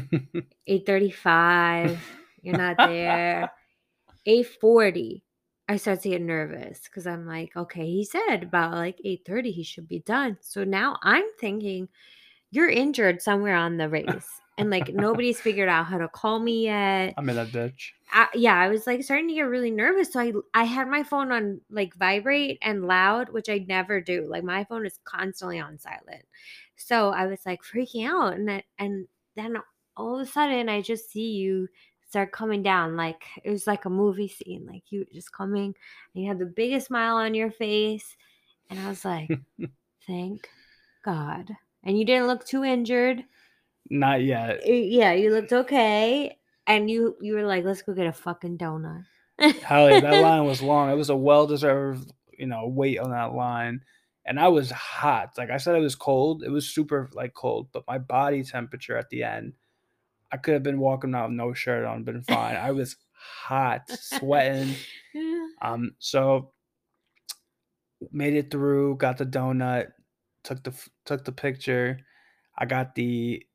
8:35, 0.67 1.97
you're 2.41 2.57
not 2.57 2.77
there. 2.77 3.51
8:40, 4.27 5.21
I 5.67 5.77
start 5.77 6.01
to 6.01 6.09
get 6.09 6.21
nervous 6.21 6.81
because 6.83 7.07
I'm 7.07 7.25
like, 7.25 7.55
okay, 7.55 7.85
he 7.85 8.03
said 8.03 8.43
about 8.43 8.73
like 8.73 8.99
8:30 9.05 9.51
he 9.51 9.63
should 9.63 9.87
be 9.87 9.99
done. 9.99 10.37
So 10.41 10.63
now 10.63 10.97
I'm 11.01 11.25
thinking 11.39 11.87
you're 12.51 12.69
injured 12.69 13.21
somewhere 13.21 13.55
on 13.55 13.77
the 13.77 13.89
race. 13.89 14.27
And 14.57 14.69
like 14.69 14.93
nobody's 14.93 15.39
figured 15.41 15.69
out 15.69 15.85
how 15.85 15.97
to 15.97 16.09
call 16.09 16.39
me 16.39 16.65
yet. 16.65 17.13
I'm 17.17 17.29
in 17.29 17.37
that 17.37 17.51
ditch. 17.51 17.93
I, 18.11 18.27
yeah, 18.35 18.55
I 18.55 18.67
was 18.67 18.85
like 18.85 19.03
starting 19.03 19.29
to 19.29 19.33
get 19.33 19.43
really 19.43 19.71
nervous. 19.71 20.11
So 20.13 20.19
I 20.19 20.33
I 20.53 20.65
had 20.65 20.87
my 20.87 21.03
phone 21.03 21.31
on 21.31 21.61
like 21.69 21.95
vibrate 21.95 22.59
and 22.61 22.85
loud, 22.85 23.29
which 23.29 23.49
I 23.49 23.65
never 23.67 24.01
do. 24.01 24.27
Like 24.29 24.43
my 24.43 24.65
phone 24.65 24.85
is 24.85 24.99
constantly 25.05 25.59
on 25.59 25.79
silent. 25.79 26.25
So 26.85 27.09
I 27.09 27.27
was 27.27 27.45
like 27.45 27.61
freaking 27.63 28.07
out, 28.07 28.33
and 28.33 28.49
I, 28.49 28.63
and 28.79 29.07
then 29.35 29.57
all 29.95 30.15
of 30.19 30.27
a 30.27 30.31
sudden 30.31 30.69
I 30.69 30.81
just 30.81 31.11
see 31.11 31.31
you 31.31 31.67
start 32.07 32.33
coming 32.33 32.61
down 32.61 32.97
like 32.97 33.23
it 33.43 33.49
was 33.49 33.67
like 33.67 33.85
a 33.85 33.89
movie 33.89 34.27
scene. 34.27 34.67
Like 34.69 34.83
you 34.89 34.99
were 34.99 35.13
just 35.13 35.31
coming, 35.31 35.73
and 36.13 36.23
you 36.23 36.27
had 36.27 36.39
the 36.39 36.45
biggest 36.45 36.87
smile 36.87 37.15
on 37.15 37.33
your 37.33 37.51
face, 37.51 38.15
and 38.69 38.79
I 38.79 38.89
was 38.89 39.05
like, 39.05 39.29
thank 40.07 40.49
God. 41.03 41.49
And 41.83 41.97
you 41.97 42.05
didn't 42.05 42.27
look 42.27 42.45
too 42.45 42.63
injured. 42.63 43.23
Not 43.89 44.23
yet. 44.23 44.61
Yeah, 44.67 45.13
you 45.13 45.31
looked 45.31 45.53
okay. 45.53 46.37
And 46.67 46.89
you 46.89 47.17
you 47.21 47.33
were 47.33 47.45
like, 47.45 47.65
let's 47.65 47.81
go 47.81 47.93
get 47.93 48.07
a 48.07 48.13
fucking 48.13 48.57
donut. 48.57 49.05
Hell 49.39 49.89
yeah, 49.89 49.99
that 49.99 50.21
line 50.21 50.45
was 50.45 50.61
long. 50.61 50.91
It 50.91 50.95
was 50.95 51.09
a 51.09 51.15
well 51.15 51.47
deserved, 51.47 52.11
you 52.37 52.47
know, 52.47 52.67
wait 52.67 52.99
on 52.99 53.11
that 53.11 53.33
line. 53.33 53.81
And 54.31 54.39
I 54.39 54.47
was 54.47 54.71
hot. 54.71 55.33
Like 55.37 55.49
I 55.49 55.57
said, 55.57 55.75
it 55.75 55.81
was 55.81 55.95
cold. 55.95 56.41
It 56.41 56.49
was 56.49 56.65
super 56.65 57.09
like 57.11 57.33
cold, 57.33 57.67
but 57.73 57.83
my 57.85 57.97
body 57.97 58.45
temperature 58.45 58.95
at 58.95 59.09
the 59.09 59.25
end, 59.25 59.51
I 60.31 60.37
could 60.37 60.53
have 60.53 60.63
been 60.63 60.79
walking 60.79 61.13
out 61.13 61.27
with 61.27 61.35
no 61.35 61.51
shirt 61.51 61.83
on, 61.83 62.05
been 62.05 62.23
fine. 62.23 62.55
I 62.55 62.71
was 62.71 62.95
hot, 63.11 63.89
sweating. 63.89 64.73
Um, 65.61 65.95
so 65.99 66.53
made 68.13 68.35
it 68.35 68.49
through, 68.49 68.95
got 68.95 69.17
the 69.17 69.25
donut, 69.25 69.91
took 70.45 70.63
the 70.63 70.73
took 71.03 71.25
the 71.25 71.33
picture. 71.33 71.99
I 72.57 72.65
got 72.65 72.95
the 72.95 73.45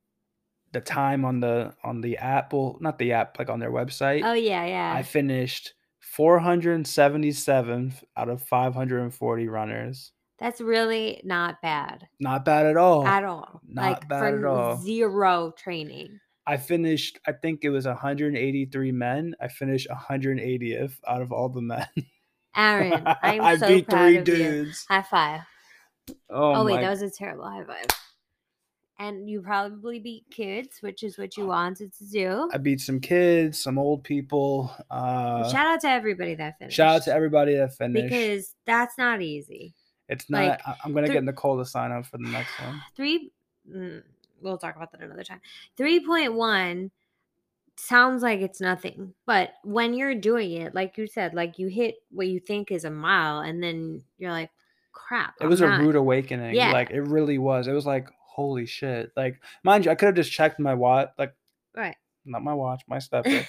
the 0.73 0.83
time 0.83 1.25
on 1.25 1.41
the 1.41 1.73
on 1.83 2.03
the 2.03 2.19
app, 2.19 2.53
well, 2.53 2.77
not 2.83 2.99
the 2.99 3.13
app, 3.13 3.39
like 3.39 3.49
on 3.49 3.61
their 3.61 3.73
website. 3.73 4.21
oh 4.23 4.35
yeah, 4.35 4.67
yeah. 4.67 4.93
I 4.95 5.03
finished 5.03 5.73
477th 6.19 8.05
out 8.15 8.29
of 8.29 8.43
540 8.43 9.49
runners. 9.49 10.13
That's 10.39 10.61
really 10.61 11.21
not 11.25 11.63
bad 11.63 12.07
Not 12.21 12.45
bad 12.45 12.67
at 12.67 12.77
all. 12.77 13.07
at 13.07 13.25
all. 13.25 13.61
not 13.67 13.83
like 13.91 14.09
bad 14.09 14.19
for 14.21 14.39
at 14.39 14.45
all. 14.45 14.77
zero 14.77 15.53
training. 15.57 16.21
I 16.47 16.57
finished, 16.59 17.19
I 17.27 17.33
think 17.33 17.61
it 17.65 17.71
was 17.71 17.87
183 17.87 18.93
men. 18.93 19.35
I 19.41 19.49
finished 19.49 19.89
180th 19.91 20.95
out 21.09 21.23
of 21.23 21.33
all 21.33 21.49
the 21.49 21.63
men. 21.63 21.87
Aaron, 22.57 23.03
I'm 23.23 23.41
I 23.41 23.57
so 23.57 23.67
beat 23.69 23.89
proud 23.89 23.99
three 24.07 24.17
of 24.19 24.29
you. 24.29 24.35
dudes. 24.65 24.87
High 24.89 25.03
five. 25.03 25.41
Oh, 26.31 26.55
Oh, 26.55 26.65
wait, 26.65 26.81
that 26.81 26.91
was 26.91 27.03
a 27.03 27.11
terrible 27.11 27.45
high 27.49 27.65
five. 27.65 27.87
And 28.99 29.29
you 29.29 29.43
probably 29.43 29.99
beat 29.99 30.25
kids, 30.31 30.79
which 30.81 31.03
is 31.03 31.19
what 31.19 31.37
you 31.37 31.47
wanted 31.47 31.93
to 31.99 32.05
do. 32.09 32.49
I 32.55 32.57
beat 32.59 32.81
some 32.81 32.99
kids, 33.01 33.61
some 33.63 33.77
old 33.79 34.05
people. 34.05 34.71
Uh, 34.91 35.51
shout 35.51 35.67
out 35.67 35.81
to 35.81 35.89
everybody 35.91 36.35
that 36.37 36.59
finished. 36.59 36.77
shout 36.77 36.97
out 36.97 37.03
to 37.05 37.13
everybody 37.13 37.57
that 37.57 37.75
finished. 37.77 38.09
because 38.09 38.55
that's 38.67 38.97
not 38.97 39.21
easy. 39.21 39.75
It's 40.09 40.29
not. 40.31 40.47
like, 40.49 40.61
I- 40.67 40.77
I'm 40.85 40.93
gonna 40.93 41.07
thr- 41.07 41.15
get 41.15 41.25
Nicole 41.25 41.59
to 41.59 41.65
sign 41.65 41.93
up 41.93 42.07
for 42.07 42.19
the 42.19 42.29
next 42.29 42.53
one. 42.61 42.83
Three. 42.97 43.33
Mm, 43.71 44.03
we'll 44.41 44.59
talk 44.59 44.77
about 44.77 44.93
that 44.93 45.01
another 45.03 45.25
time. 45.25 45.41
Three 45.77 46.05
point 46.05 46.35
one 46.35 46.91
sounds 47.77 48.23
like 48.23 48.41
it's 48.41 48.61
nothing, 48.61 49.13
but 49.27 49.51
when 49.63 49.93
you're 49.95 50.15
doing 50.15 50.53
it, 50.53 50.75
like 50.75 50.97
you 50.97 51.07
said, 51.07 51.35
like 51.35 51.59
you 51.59 51.67
hit 51.69 51.97
what 52.11 52.27
you 52.29 52.41
think 52.41 52.71
is 52.71 52.85
a 52.85 52.91
mile, 52.91 53.41
and 53.41 53.63
then 53.63 54.03
you're 54.19 54.31
like, 54.31 54.51
"Crap!" 54.93 55.35
It 55.41 55.47
was 55.47 55.61
I'm 55.61 55.69
a 55.73 55.79
not- 55.79 55.81
rude 55.85 55.97
awakening. 55.97 56.55
Yeah. 56.55 56.73
Like 56.73 56.91
it 56.91 57.03
really 57.03 57.39
was. 57.39 57.67
It 57.67 57.73
was 57.73 57.87
like 57.87 58.09
holy 58.21 58.67
shit. 58.67 59.11
Like 59.17 59.41
mind 59.65 59.85
you, 59.85 59.91
I 59.91 59.95
could 59.95 60.07
have 60.07 60.15
just 60.15 60.33
checked 60.33 60.59
my 60.61 60.75
watch. 60.75 61.09
Like 61.19 61.35
right. 61.75 61.97
not 62.25 62.43
my 62.45 62.55
watch, 62.55 62.83
my 62.87 62.99
stepper. 62.99 63.47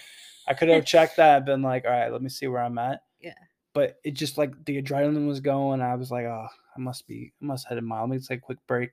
I 0.48 0.54
could 0.54 0.70
have 0.70 0.86
checked 0.94 1.18
that 1.18 1.38
and 1.38 1.46
been 1.46 1.62
like, 1.62 1.86
all 1.86 1.92
right, 1.92 2.12
let 2.12 2.22
me 2.22 2.30
see 2.30 2.48
where 2.48 2.64
I'm 2.64 2.78
at. 2.78 3.02
Yeah. 3.22 3.34
But 3.78 4.00
it 4.04 4.16
just 4.16 4.40
like 4.40 4.66
the 4.66 4.82
adrenaline 4.82 5.28
was 5.28 5.40
going. 5.40 5.82
I 5.82 5.94
was 5.94 6.10
like, 6.10 6.26
oh, 6.26 6.48
I 6.76 6.80
must 6.80 7.06
be, 7.06 7.32
I 7.40 7.46
must 7.46 7.68
hit 7.70 7.78
a 7.78 7.82
mile. 7.84 8.08
Let 8.08 8.10
me 8.10 8.18
take 8.18 8.40
a 8.40 8.42
quick 8.42 8.58
break. 8.66 8.90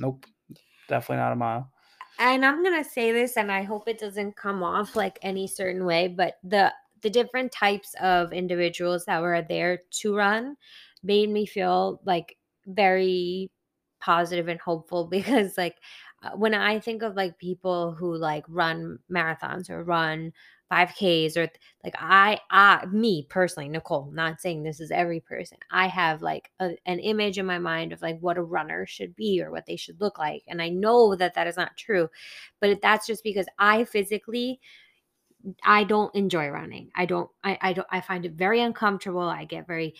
Nope, 0.00 0.24
definitely 0.88 1.22
not 1.22 1.32
a 1.32 1.36
mile. 1.36 1.70
and 2.18 2.42
I'm 2.42 2.64
gonna 2.64 2.84
say 2.84 3.12
this, 3.12 3.36
and 3.36 3.52
I 3.52 3.64
hope 3.64 3.86
it 3.86 3.98
doesn't 3.98 4.34
come 4.34 4.62
off 4.62 4.96
like 4.96 5.18
any 5.20 5.46
certain 5.46 5.84
way, 5.84 6.08
but 6.08 6.38
the 6.42 6.72
the 7.02 7.10
different 7.10 7.52
types 7.52 7.94
of 8.00 8.32
individuals 8.32 9.04
that 9.04 9.20
were 9.20 9.42
there 9.46 9.80
to 9.90 10.16
run 10.16 10.56
made 11.02 11.28
me 11.28 11.44
feel 11.44 12.00
like 12.06 12.38
very 12.64 13.50
positive 14.00 14.48
and 14.48 14.58
hopeful 14.58 15.06
because 15.10 15.58
like 15.58 15.76
uh, 16.22 16.30
when 16.30 16.54
I 16.54 16.80
think 16.80 17.02
of 17.02 17.14
like 17.14 17.36
people 17.38 17.92
who 17.92 18.16
like 18.16 18.46
run 18.48 19.00
marathons 19.12 19.68
or 19.68 19.84
run 19.84 20.32
5Ks 20.72 21.36
or 21.36 21.48
like 21.84 21.94
I 21.98 22.40
I 22.50 22.86
me 22.86 23.26
personally 23.28 23.68
Nicole 23.68 24.10
not 24.12 24.40
saying 24.40 24.62
this 24.62 24.80
is 24.80 24.90
every 24.90 25.20
person 25.20 25.58
I 25.70 25.86
have 25.88 26.22
like 26.22 26.50
a, 26.60 26.70
an 26.86 26.98
image 26.98 27.38
in 27.38 27.46
my 27.46 27.58
mind 27.58 27.92
of 27.92 28.02
like 28.02 28.18
what 28.20 28.38
a 28.38 28.42
runner 28.42 28.86
should 28.86 29.14
be 29.14 29.42
or 29.42 29.50
what 29.50 29.66
they 29.66 29.76
should 29.76 30.00
look 30.00 30.18
like 30.18 30.42
and 30.48 30.62
I 30.62 30.70
know 30.70 31.14
that 31.16 31.34
that 31.34 31.46
is 31.46 31.56
not 31.56 31.76
true 31.76 32.08
but 32.60 32.80
that's 32.80 33.06
just 33.06 33.22
because 33.22 33.46
I 33.58 33.84
physically 33.84 34.60
I 35.64 35.84
don't 35.84 36.14
enjoy 36.14 36.48
running 36.48 36.90
I 36.96 37.06
don't 37.06 37.30
I 37.42 37.58
I 37.60 37.72
don't 37.74 37.88
I 37.90 38.00
find 38.00 38.24
it 38.24 38.32
very 38.32 38.60
uncomfortable 38.60 39.20
I 39.20 39.44
get 39.44 39.66
very 39.66 39.94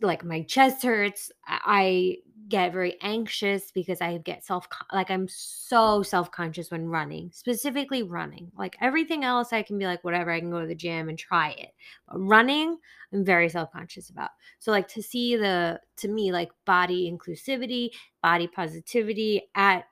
like 0.00 0.24
my 0.24 0.42
chest 0.42 0.82
hurts 0.82 1.30
I 1.46 2.18
get 2.48 2.72
very 2.72 2.96
anxious 3.00 3.72
because 3.72 4.00
I 4.00 4.18
get 4.18 4.44
self 4.44 4.68
like 4.92 5.10
I'm 5.10 5.26
so 5.28 6.02
self-conscious 6.02 6.70
when 6.70 6.86
running, 6.86 7.30
specifically 7.32 8.02
running. 8.02 8.52
Like 8.56 8.76
everything 8.80 9.24
else 9.24 9.52
I 9.52 9.62
can 9.62 9.78
be 9.78 9.86
like 9.86 10.04
whatever, 10.04 10.30
I 10.30 10.40
can 10.40 10.50
go 10.50 10.60
to 10.60 10.66
the 10.66 10.74
gym 10.74 11.08
and 11.08 11.18
try 11.18 11.50
it. 11.50 11.70
But 12.08 12.18
running, 12.18 12.76
I'm 13.12 13.24
very 13.24 13.48
self-conscious 13.48 14.10
about. 14.10 14.30
So 14.58 14.70
like 14.70 14.88
to 14.88 15.02
see 15.02 15.36
the 15.36 15.80
to 15.98 16.08
me 16.08 16.30
like 16.30 16.50
body 16.64 17.10
inclusivity, 17.10 17.90
body 18.22 18.46
positivity 18.46 19.42
at 19.54 19.84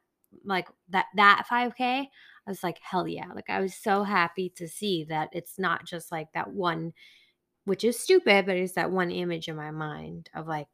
like 0.44 0.68
that 0.90 1.06
that 1.16 1.46
5k, 1.50 1.80
I 1.80 2.06
was 2.46 2.62
like 2.62 2.78
hell 2.82 3.08
yeah. 3.08 3.32
Like 3.34 3.48
I 3.48 3.60
was 3.60 3.74
so 3.74 4.04
happy 4.04 4.50
to 4.56 4.68
see 4.68 5.04
that 5.04 5.30
it's 5.32 5.58
not 5.58 5.86
just 5.86 6.12
like 6.12 6.28
that 6.34 6.52
one 6.52 6.92
which 7.64 7.84
is 7.84 7.98
stupid, 7.98 8.46
but 8.46 8.56
it's 8.56 8.74
that 8.74 8.90
one 8.90 9.10
image 9.10 9.48
in 9.48 9.56
my 9.56 9.70
mind 9.70 10.30
of 10.34 10.46
like 10.46 10.68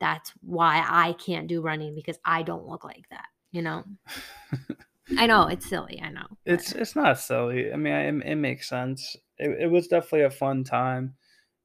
that's 0.00 0.30
why 0.40 0.84
I 0.88 1.12
can't 1.14 1.46
do 1.48 1.60
running 1.62 1.94
because 1.94 2.18
I 2.24 2.42
don't 2.42 2.66
look 2.66 2.84
like 2.84 3.08
that, 3.10 3.26
you 3.52 3.62
know? 3.62 3.84
I 5.16 5.26
know 5.26 5.46
it's 5.48 5.68
silly, 5.68 6.00
I 6.02 6.10
know. 6.10 6.26
It's 6.44 6.72
it's 6.72 6.96
not 6.96 7.18
silly. 7.18 7.72
I 7.72 7.76
mean, 7.76 7.92
it, 8.22 8.26
it 8.32 8.34
makes 8.36 8.68
sense. 8.68 9.16
It, 9.38 9.62
it 9.62 9.66
was 9.70 9.88
definitely 9.88 10.22
a 10.22 10.30
fun 10.30 10.64
time. 10.64 11.16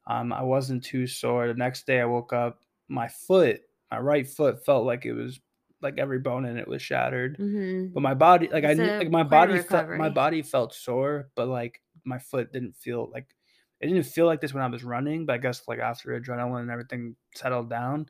Um, 0.07 0.33
I 0.33 0.43
wasn't 0.43 0.83
too 0.83 1.07
sore. 1.07 1.47
The 1.47 1.53
next 1.55 1.87
day, 1.87 2.01
I 2.01 2.05
woke 2.05 2.33
up. 2.33 2.61
My 2.89 3.07
foot, 3.07 3.61
my 3.91 3.99
right 3.99 4.27
foot, 4.27 4.65
felt 4.65 4.85
like 4.85 5.05
it 5.05 5.13
was 5.13 5.39
like 5.81 5.99
every 5.99 6.19
bone 6.19 6.45
in 6.45 6.57
it 6.57 6.67
was 6.67 6.81
shattered. 6.81 7.39
Mhm. 7.39 7.93
But 7.93 8.01
my 8.03 8.15
body, 8.15 8.49
like 8.49 8.65
I 8.65 8.73
It's 8.73 8.79
knew, 8.79 8.91
like 8.99 9.11
my 9.11 9.23
body 9.23 9.59
felt 9.59 9.93
my 9.93 10.09
body 10.09 10.41
felt 10.43 10.73
sore, 10.73 11.31
but 11.35 11.47
like 11.47 11.81
my 12.05 12.19
foot 12.19 12.53
didn't 12.53 12.75
feel 12.77 13.09
like 13.11 13.35
it 13.79 13.87
didn't 13.87 14.03
feel 14.03 14.25
like 14.25 14.41
this 14.41 14.53
when 14.53 14.63
I 14.63 14.67
was 14.67 14.83
running. 14.83 15.25
But 15.25 15.33
I 15.33 15.37
guess 15.37 15.67
like 15.67 15.79
after 15.79 16.19
adrenaline 16.19 16.61
and 16.61 16.71
everything 16.71 17.15
settled 17.35 17.69
down, 17.69 18.07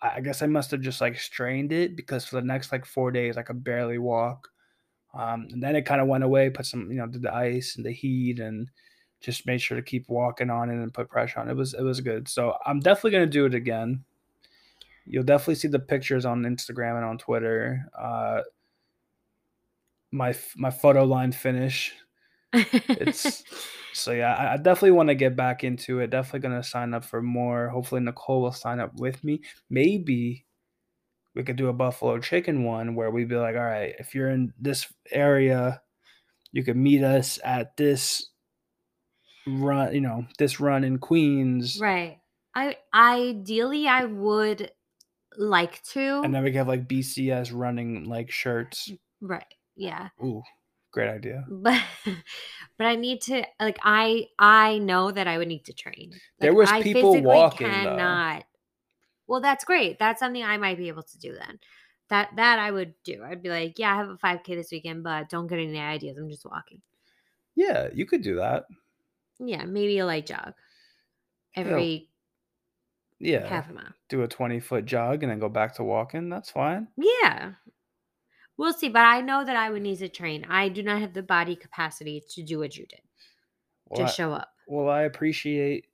I 0.00 0.20
guess 0.20 0.42
I 0.42 0.46
must 0.46 0.70
have 0.70 0.80
just 0.80 1.00
like 1.00 1.18
strained 1.18 1.72
it 1.72 1.96
because 1.96 2.24
for 2.24 2.36
the 2.36 2.46
next 2.46 2.70
like 2.70 2.84
four 2.84 3.10
days 3.10 3.36
I 3.36 3.42
could 3.42 3.64
barely 3.64 3.98
walk. 3.98 4.48
Um, 5.14 5.48
and 5.50 5.62
then 5.62 5.74
it 5.74 5.86
kind 5.86 6.00
of 6.00 6.06
went 6.06 6.24
away. 6.24 6.50
Put 6.50 6.66
some, 6.66 6.90
you 6.90 6.98
know, 6.98 7.06
did 7.06 7.22
the 7.22 7.34
ice 7.34 7.76
and 7.76 7.84
the 7.84 7.92
heat 7.92 8.38
and 8.38 8.70
just 9.20 9.46
made 9.46 9.60
sure 9.60 9.76
to 9.76 9.82
keep 9.82 10.08
walking 10.08 10.50
on 10.50 10.70
it 10.70 10.74
and 10.74 10.94
put 10.94 11.08
pressure 11.08 11.40
on 11.40 11.48
it. 11.48 11.52
It 11.52 11.56
was 11.56 11.74
it 11.74 11.82
was 11.82 12.00
good. 12.00 12.28
So 12.28 12.54
I'm 12.66 12.80
definitely 12.80 13.12
gonna 13.12 13.26
do 13.26 13.46
it 13.46 13.54
again. 13.54 14.04
You'll 15.06 15.24
definitely 15.24 15.56
see 15.56 15.68
the 15.68 15.78
pictures 15.78 16.26
on 16.26 16.42
Instagram 16.42 16.96
and 16.96 17.04
on 17.04 17.18
Twitter. 17.18 17.86
Uh, 17.98 18.42
my 20.12 20.34
my 20.56 20.70
photo 20.70 21.04
line 21.04 21.32
finish. 21.32 21.94
It's 22.52 23.44
so 23.92 24.12
yeah. 24.12 24.34
I, 24.34 24.54
I 24.54 24.56
definitely 24.56 24.92
want 24.92 25.08
to 25.08 25.14
get 25.14 25.36
back 25.36 25.64
into 25.64 26.00
it. 26.00 26.10
Definitely 26.10 26.48
gonna 26.48 26.62
sign 26.62 26.94
up 26.94 27.04
for 27.04 27.22
more. 27.22 27.68
Hopefully 27.68 28.00
Nicole 28.00 28.42
will 28.42 28.52
sign 28.52 28.80
up 28.80 28.94
with 28.98 29.22
me. 29.24 29.42
Maybe 29.70 30.46
we 31.34 31.42
could 31.42 31.56
do 31.56 31.68
a 31.68 31.72
buffalo 31.72 32.18
chicken 32.18 32.64
one 32.64 32.94
where 32.94 33.10
we'd 33.10 33.28
be 33.28 33.36
like, 33.36 33.54
all 33.54 33.62
right, 33.62 33.94
if 33.98 34.14
you're 34.14 34.30
in 34.30 34.52
this 34.58 34.92
area, 35.12 35.80
you 36.52 36.64
could 36.64 36.76
meet 36.76 37.02
us 37.04 37.38
at 37.44 37.76
this 37.76 38.30
run. 39.46 39.94
You 39.94 40.00
know, 40.00 40.26
this 40.38 40.60
run 40.60 40.84
in 40.84 40.98
Queens, 40.98 41.78
right. 41.80 42.18
I 42.54 42.76
ideally 42.92 43.86
I 43.86 44.04
would 44.04 44.72
like 45.36 45.82
to. 45.92 46.22
and 46.24 46.34
then 46.34 46.42
we 46.42 46.50
could 46.50 46.58
have 46.58 46.68
like 46.68 46.88
BCS 46.88 47.52
running 47.54 48.04
like 48.04 48.30
shirts. 48.30 48.90
right. 49.20 49.44
Yeah. 49.76 50.08
Ooh, 50.24 50.42
great 50.90 51.08
idea. 51.08 51.44
But 51.50 51.82
but 52.76 52.86
I 52.86 52.94
need 52.96 53.22
to 53.22 53.44
like 53.60 53.78
I 53.82 54.26
I 54.38 54.78
know 54.78 55.10
that 55.10 55.26
I 55.26 55.38
would 55.38 55.48
need 55.48 55.64
to 55.66 55.72
train. 55.72 56.12
There 56.40 56.54
was 56.54 56.70
I 56.70 56.82
people 56.82 57.20
walking, 57.22 57.66
though. 57.66 57.96
Cannot. 57.96 58.44
Well, 59.26 59.40
that's 59.40 59.64
great. 59.64 59.98
That's 59.98 60.20
something 60.20 60.42
I 60.44 60.56
might 60.58 60.78
be 60.78 60.88
able 60.88 61.02
to 61.04 61.18
do 61.18 61.34
then. 61.34 61.60
That 62.08 62.30
that 62.36 62.58
I 62.58 62.70
would 62.70 62.94
do. 63.04 63.22
I'd 63.24 63.42
be 63.42 63.50
like, 63.50 63.78
yeah, 63.78 63.92
I 63.92 63.96
have 63.96 64.08
a 64.10 64.16
5K 64.16 64.54
this 64.56 64.70
weekend, 64.72 65.02
but 65.04 65.28
don't 65.28 65.46
get 65.46 65.58
any 65.58 65.78
ideas. 65.78 66.16
I'm 66.18 66.30
just 66.30 66.44
walking. 66.46 66.82
Yeah, 67.54 67.88
you 67.92 68.06
could 68.06 68.22
do 68.22 68.36
that. 68.36 68.66
Yeah, 69.40 69.64
maybe 69.64 69.98
a 69.98 70.06
light 70.06 70.26
jog 70.26 70.54
every 71.54 72.10
Yeah, 73.18 73.48
half 73.48 73.70
a 73.70 73.72
mile. 73.72 73.94
do 74.08 74.22
a 74.22 74.28
20 74.28 74.60
foot 74.60 74.84
jog 74.84 75.22
and 75.22 75.30
then 75.30 75.38
go 75.38 75.48
back 75.48 75.74
to 75.74 75.84
walking. 75.84 76.28
That's 76.28 76.50
fine. 76.50 76.88
Yeah. 76.96 77.54
We'll 78.58 78.72
see, 78.74 78.88
but 78.90 79.02
I 79.04 79.20
know 79.22 79.44
that 79.44 79.56
I 79.56 79.70
would 79.70 79.82
need 79.82 80.00
to 80.00 80.08
train. 80.08 80.44
I 80.50 80.68
do 80.68 80.82
not 80.82 81.00
have 81.00 81.14
the 81.14 81.22
body 81.22 81.56
capacity 81.56 82.22
to 82.30 82.42
do 82.42 82.58
what 82.58 82.76
you 82.76 82.84
did. 82.86 83.00
Well, 83.86 84.00
Just 84.04 84.18
I, 84.18 84.22
show 84.22 84.32
up. 84.32 84.50
well, 84.66 84.88
I 84.88 85.02
appreciate 85.02 85.86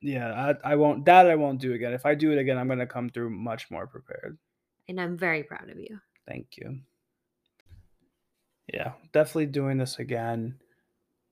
Yeah, 0.00 0.54
I, 0.64 0.72
I 0.72 0.76
won't. 0.76 1.04
That 1.04 1.26
I 1.26 1.34
won't 1.34 1.60
do 1.60 1.72
again. 1.74 1.92
If 1.92 2.06
I 2.06 2.14
do 2.14 2.30
it 2.30 2.38
again, 2.38 2.56
I'm 2.56 2.68
gonna 2.68 2.86
come 2.86 3.10
through 3.10 3.30
much 3.30 3.70
more 3.70 3.86
prepared. 3.86 4.38
And 4.88 5.00
I'm 5.00 5.18
very 5.18 5.42
proud 5.42 5.68
of 5.68 5.78
you. 5.78 5.98
Thank 6.26 6.56
you. 6.56 6.78
Yeah, 8.72 8.92
definitely 9.12 9.46
doing 9.46 9.78
this 9.78 9.98
again. 9.98 10.60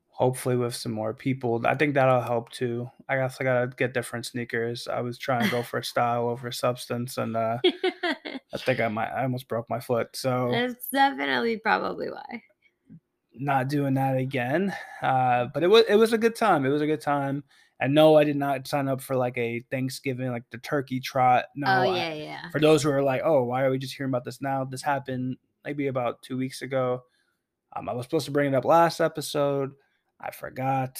Hopefully 0.09 0.57
with 0.57 0.75
some 0.75 0.93
more 0.93 1.13
people. 1.13 1.63
I 1.67 1.75
think 1.75 1.95
that'll 1.95 2.23
help 2.23 2.51
too. 2.51 2.91
I 3.09 3.17
guess 3.17 3.37
I 3.41 3.45
gotta 3.45 3.69
get 3.69 3.95
different 3.95 4.27
sneakers. 4.27 4.89
I 4.89 5.01
was 5.01 5.17
trying 5.19 5.45
to 5.45 5.51
go 5.51 5.63
for 5.63 5.83
style 5.85 6.29
over 6.29 6.51
substance, 6.51 7.19
and 7.19 7.37
uh, 7.37 7.59
I 8.63 8.65
think 8.65 8.81
I 8.81 8.89
might. 8.89 9.09
I 9.09 9.23
almost 9.23 9.49
broke 9.49 9.69
my 9.71 9.81
foot. 9.81 10.09
So 10.15 10.51
That's 10.53 10.89
definitely 10.93 11.59
probably 11.59 12.11
why. 12.11 12.43
not 13.35 13.69
doing 13.69 13.95
that 13.95 14.17
again. 14.17 14.75
Uh, 15.03 15.47
but 15.53 15.63
it 15.63 15.69
was 15.69 15.85
it 15.89 15.97
was 15.97 16.13
a 16.13 16.19
good 16.19 16.35
time. 16.35 16.65
It 16.65 16.71
was 16.71 16.83
a 16.83 16.87
good 16.87 17.01
time. 17.01 17.45
And 17.79 17.95
no, 17.95 18.17
I 18.17 18.25
did 18.25 18.37
not 18.37 18.67
sign 18.67 18.89
up 18.89 19.03
for 19.03 19.17
like 19.17 19.37
a 19.37 19.63
Thanksgiving, 19.71 20.31
like 20.31 20.45
the 20.51 20.57
turkey 20.59 20.99
trot. 20.99 21.45
No, 21.55 21.67
oh 21.69 21.93
I- 21.93 21.97
yeah, 21.97 22.15
yeah. 22.15 22.51
for 22.51 22.59
those 22.59 22.83
who 22.83 22.91
are 22.91 23.03
like, 23.03 23.21
oh, 23.25 23.45
why 23.45 23.65
are 23.65 23.71
we 23.71 23.79
just 23.79 23.95
hearing 23.95 24.11
about 24.11 24.25
this 24.25 24.41
now? 24.41 24.65
This 24.65 24.81
happened 24.83 25.37
maybe 25.65 25.89
about 25.89 26.23
two 26.23 26.39
weeks 26.39 26.63
ago. 26.63 27.03
Um, 27.75 27.89
I 27.89 27.93
was 27.93 28.07
supposed 28.07 28.25
to 28.27 28.31
bring 28.33 28.53
it 28.53 28.57
up 28.57 28.65
last 28.65 29.01
episode. 29.01 29.73
I 30.19 30.31
forgot. 30.31 30.99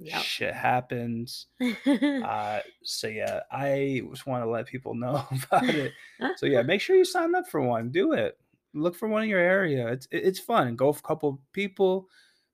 Yep. 0.00 0.22
Shit 0.22 0.54
happens. 0.54 1.46
Uh, 1.86 2.60
so 2.84 3.06
yeah, 3.08 3.40
I 3.50 4.02
just 4.10 4.26
want 4.26 4.44
to 4.44 4.50
let 4.50 4.66
people 4.66 4.94
know 4.94 5.26
about 5.30 5.68
it. 5.68 5.92
So 6.36 6.46
yeah, 6.46 6.62
make 6.62 6.80
sure 6.80 6.96
you 6.96 7.04
sign 7.04 7.34
up 7.34 7.48
for 7.48 7.60
one. 7.60 7.90
Do 7.90 8.12
it. 8.12 8.38
Look 8.74 8.94
for 8.94 9.08
one 9.08 9.22
in 9.22 9.28
your 9.28 9.40
area. 9.40 9.88
It's 9.88 10.06
it's 10.10 10.38
fun. 10.38 10.76
Go 10.76 10.88
with 10.88 10.98
a 10.98 11.02
couple 11.02 11.40
people. 11.52 12.08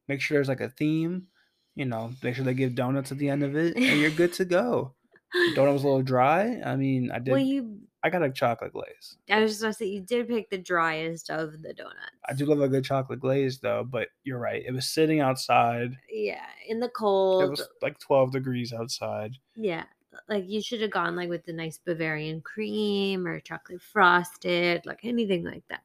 Make 0.08 0.20
sure 0.20 0.36
there's 0.36 0.48
like 0.48 0.60
a 0.60 0.70
theme. 0.70 1.26
You 1.74 1.86
know, 1.86 2.12
make 2.22 2.36
sure 2.36 2.44
they 2.44 2.54
give 2.54 2.74
donuts 2.76 3.10
at 3.10 3.18
the 3.18 3.28
end 3.28 3.42
of 3.42 3.56
it, 3.56 3.76
and 3.76 4.00
you're 4.00 4.10
good 4.10 4.32
to 4.34 4.44
go. 4.44 4.94
Donut 5.56 5.72
was 5.72 5.82
a 5.82 5.86
little 5.88 6.02
dry. 6.02 6.60
I 6.64 6.76
mean, 6.76 7.10
I 7.10 7.18
did. 7.18 7.32
well, 7.32 7.40
you. 7.40 7.80
I 8.04 8.10
got 8.10 8.22
a 8.22 8.30
chocolate 8.30 8.74
glaze. 8.74 9.16
I 9.30 9.40
was 9.40 9.52
just 9.52 9.62
gonna 9.62 9.72
say 9.72 9.86
you 9.86 10.02
did 10.02 10.28
pick 10.28 10.50
the 10.50 10.58
driest 10.58 11.30
of 11.30 11.62
the 11.62 11.72
donuts. 11.72 11.96
I 12.28 12.34
do 12.34 12.44
love 12.44 12.60
a 12.60 12.68
good 12.68 12.84
chocolate 12.84 13.18
glaze 13.18 13.58
though, 13.58 13.82
but 13.82 14.08
you're 14.24 14.38
right. 14.38 14.62
It 14.64 14.72
was 14.72 14.86
sitting 14.90 15.20
outside. 15.20 15.96
Yeah, 16.10 16.44
in 16.68 16.80
the 16.80 16.90
cold. 16.90 17.42
It 17.42 17.50
was 17.50 17.66
like 17.80 17.98
12 17.98 18.32
degrees 18.32 18.74
outside. 18.74 19.32
Yeah, 19.56 19.84
like 20.28 20.44
you 20.46 20.60
should 20.60 20.82
have 20.82 20.90
gone 20.90 21.16
like 21.16 21.30
with 21.30 21.46
the 21.46 21.54
nice 21.54 21.78
Bavarian 21.78 22.42
cream 22.42 23.26
or 23.26 23.40
chocolate 23.40 23.80
frosted, 23.80 24.84
like 24.84 25.00
anything 25.02 25.42
like 25.42 25.64
that. 25.70 25.82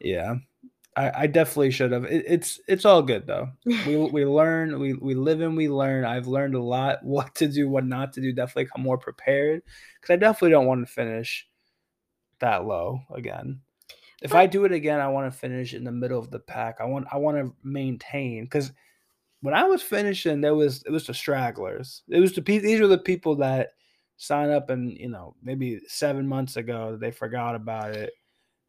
Yeah. 0.00 0.34
I, 0.96 1.12
I 1.22 1.26
definitely 1.26 1.70
should 1.70 1.92
have. 1.92 2.04
It, 2.04 2.24
it's 2.26 2.58
it's 2.66 2.84
all 2.84 3.02
good 3.02 3.26
though. 3.26 3.50
We 3.64 3.96
we 4.12 4.24
learn, 4.24 4.78
we 4.78 4.94
we 4.94 5.14
live 5.14 5.42
and 5.42 5.56
we 5.56 5.68
learn. 5.68 6.04
I've 6.04 6.26
learned 6.26 6.54
a 6.54 6.62
lot 6.62 6.98
what 7.04 7.34
to 7.36 7.48
do, 7.48 7.68
what 7.68 7.84
not 7.84 8.14
to 8.14 8.20
do. 8.20 8.32
Definitely 8.32 8.70
come 8.74 8.82
more 8.82 8.98
prepared 8.98 9.62
because 10.00 10.14
I 10.14 10.16
definitely 10.16 10.50
don't 10.50 10.66
want 10.66 10.86
to 10.86 10.92
finish 10.92 11.46
that 12.40 12.64
low 12.64 13.00
again. 13.14 13.60
If 14.22 14.34
I 14.34 14.46
do 14.46 14.64
it 14.64 14.72
again, 14.72 15.00
I 15.00 15.08
want 15.08 15.30
to 15.30 15.38
finish 15.38 15.74
in 15.74 15.84
the 15.84 15.92
middle 15.92 16.18
of 16.18 16.30
the 16.30 16.38
pack. 16.38 16.76
I 16.80 16.86
want 16.86 17.06
I 17.12 17.18
want 17.18 17.36
to 17.36 17.54
maintain 17.62 18.44
because 18.44 18.72
when 19.42 19.54
I 19.54 19.64
was 19.64 19.82
finishing, 19.82 20.40
there 20.40 20.54
was 20.54 20.82
it 20.86 20.90
was 20.90 21.06
the 21.06 21.14
stragglers. 21.14 22.02
It 22.08 22.20
was 22.20 22.32
the 22.32 22.40
these 22.40 22.80
were 22.80 22.86
the 22.86 22.98
people 22.98 23.36
that 23.36 23.72
sign 24.16 24.50
up 24.50 24.70
and 24.70 24.96
you 24.96 25.10
know 25.10 25.34
maybe 25.42 25.78
seven 25.88 26.26
months 26.26 26.56
ago 26.56 26.96
they 26.98 27.10
forgot 27.10 27.54
about 27.54 27.94
it. 27.94 28.14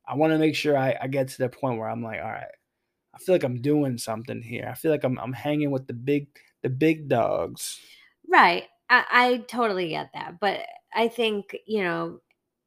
I 0.08 0.16
want 0.16 0.32
to 0.32 0.40
make 0.40 0.56
sure 0.56 0.78
I, 0.78 0.96
I 1.02 1.08
get 1.08 1.28
to 1.30 1.38
the 1.38 1.50
point 1.50 1.78
where 1.78 1.90
I'm 1.90 2.04
like, 2.04 2.20
all 2.22 2.32
right, 2.32 2.46
I 3.14 3.20
feel 3.20 3.36
like 3.36 3.44
I'm 3.44 3.62
doing 3.62 3.98
something 3.98 4.42
here. 4.42 4.68
I 4.72 4.76
feel 4.76 4.92
like 4.92 5.04
I'm 5.04 5.20
I'm 5.20 5.34
hanging 5.34 5.72
with 5.72 5.88
the 5.88 5.94
big 5.94 6.28
the 6.64 6.70
big 6.70 7.08
dogs. 7.10 7.80
Right. 8.30 8.64
I, 8.90 9.06
I 9.10 9.38
totally 9.48 9.90
get 9.90 10.12
that. 10.14 10.40
But 10.40 10.62
I 10.94 11.08
think, 11.08 11.56
you 11.66 11.84
know, 11.84 12.20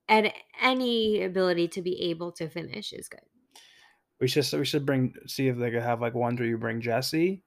and 0.08 0.32
any 0.60 1.22
ability 1.22 1.68
to 1.68 1.82
be 1.82 2.10
able 2.10 2.32
to 2.32 2.48
finish 2.48 2.92
is 2.92 3.08
good. 3.08 3.20
We 4.20 4.28
should 4.28 4.46
we 4.52 4.64
should 4.64 4.84
bring 4.84 5.14
see 5.26 5.48
if 5.48 5.56
they 5.56 5.70
could 5.70 5.82
have 5.82 6.00
like 6.00 6.14
one 6.14 6.36
where 6.36 6.46
you 6.46 6.58
bring 6.58 6.80
Jesse, 6.80 7.42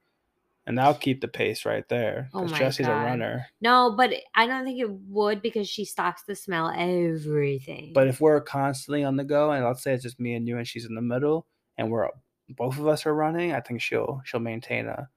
and 0.66 0.78
that'll 0.78 0.94
keep 0.94 1.20
the 1.20 1.28
pace 1.28 1.64
right 1.64 1.86
there 1.88 2.28
Oh 2.32 2.40
because 2.40 2.52
my 2.52 2.58
Jesse's 2.58 2.86
a 2.86 2.90
God. 2.90 3.04
runner. 3.04 3.46
No, 3.60 3.94
but 3.96 4.12
I 4.34 4.46
don't 4.46 4.64
think 4.64 4.80
it 4.80 4.90
would 4.90 5.42
because 5.42 5.68
she 5.68 5.84
stops 5.84 6.24
to 6.24 6.34
smell 6.34 6.70
everything. 6.74 7.92
But 7.94 8.08
if 8.08 8.20
we're 8.20 8.40
constantly 8.40 9.04
on 9.04 9.16
the 9.16 9.24
go, 9.24 9.50
and 9.50 9.64
let's 9.64 9.82
say 9.82 9.92
it's 9.94 10.02
just 10.02 10.18
me 10.20 10.34
and 10.34 10.46
you, 10.48 10.56
and 10.58 10.66
she's 10.66 10.86
in 10.86 10.94
the 10.94 11.02
middle, 11.02 11.46
and 11.76 11.90
we're 11.90 12.08
both 12.50 12.78
of 12.78 12.86
us 12.86 13.06
are 13.06 13.14
running, 13.14 13.52
I 13.52 13.60
think 13.60 13.80
she'll 13.80 14.20
she'll 14.24 14.40
maintain 14.40 14.86
a 14.86 15.08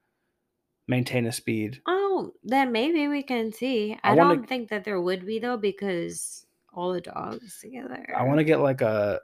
maintain 0.86 1.26
a 1.26 1.32
speed. 1.32 1.80
oh, 1.86 2.32
then 2.42 2.72
maybe 2.72 3.08
we 3.08 3.22
can 3.22 3.52
see. 3.52 3.98
I 4.02 4.10
I, 4.10 4.14
wanna- 4.14 4.36
don't 4.36 4.48
think 4.48 4.70
that 4.70 4.84
there 4.84 5.00
would 5.00 5.26
be 5.26 5.38
though 5.38 5.56
because 5.56 6.44
all 6.72 6.92
the 6.92 7.00
dogs 7.00 7.58
together. 7.60 8.06
I 8.16 8.24
want 8.24 8.38
to 8.38 8.44
get 8.44 8.60
like 8.60 8.80
a 8.80 9.20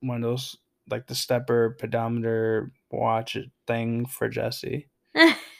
one 0.00 0.16
of 0.16 0.22
those 0.22 0.56
like 0.90 1.06
the 1.06 1.14
stepper 1.14 1.76
pedometer 1.78 2.72
watch 2.90 3.36
thing 3.66 4.04
for 4.06 4.28
Jessie 4.28 4.78
to. 4.80 4.86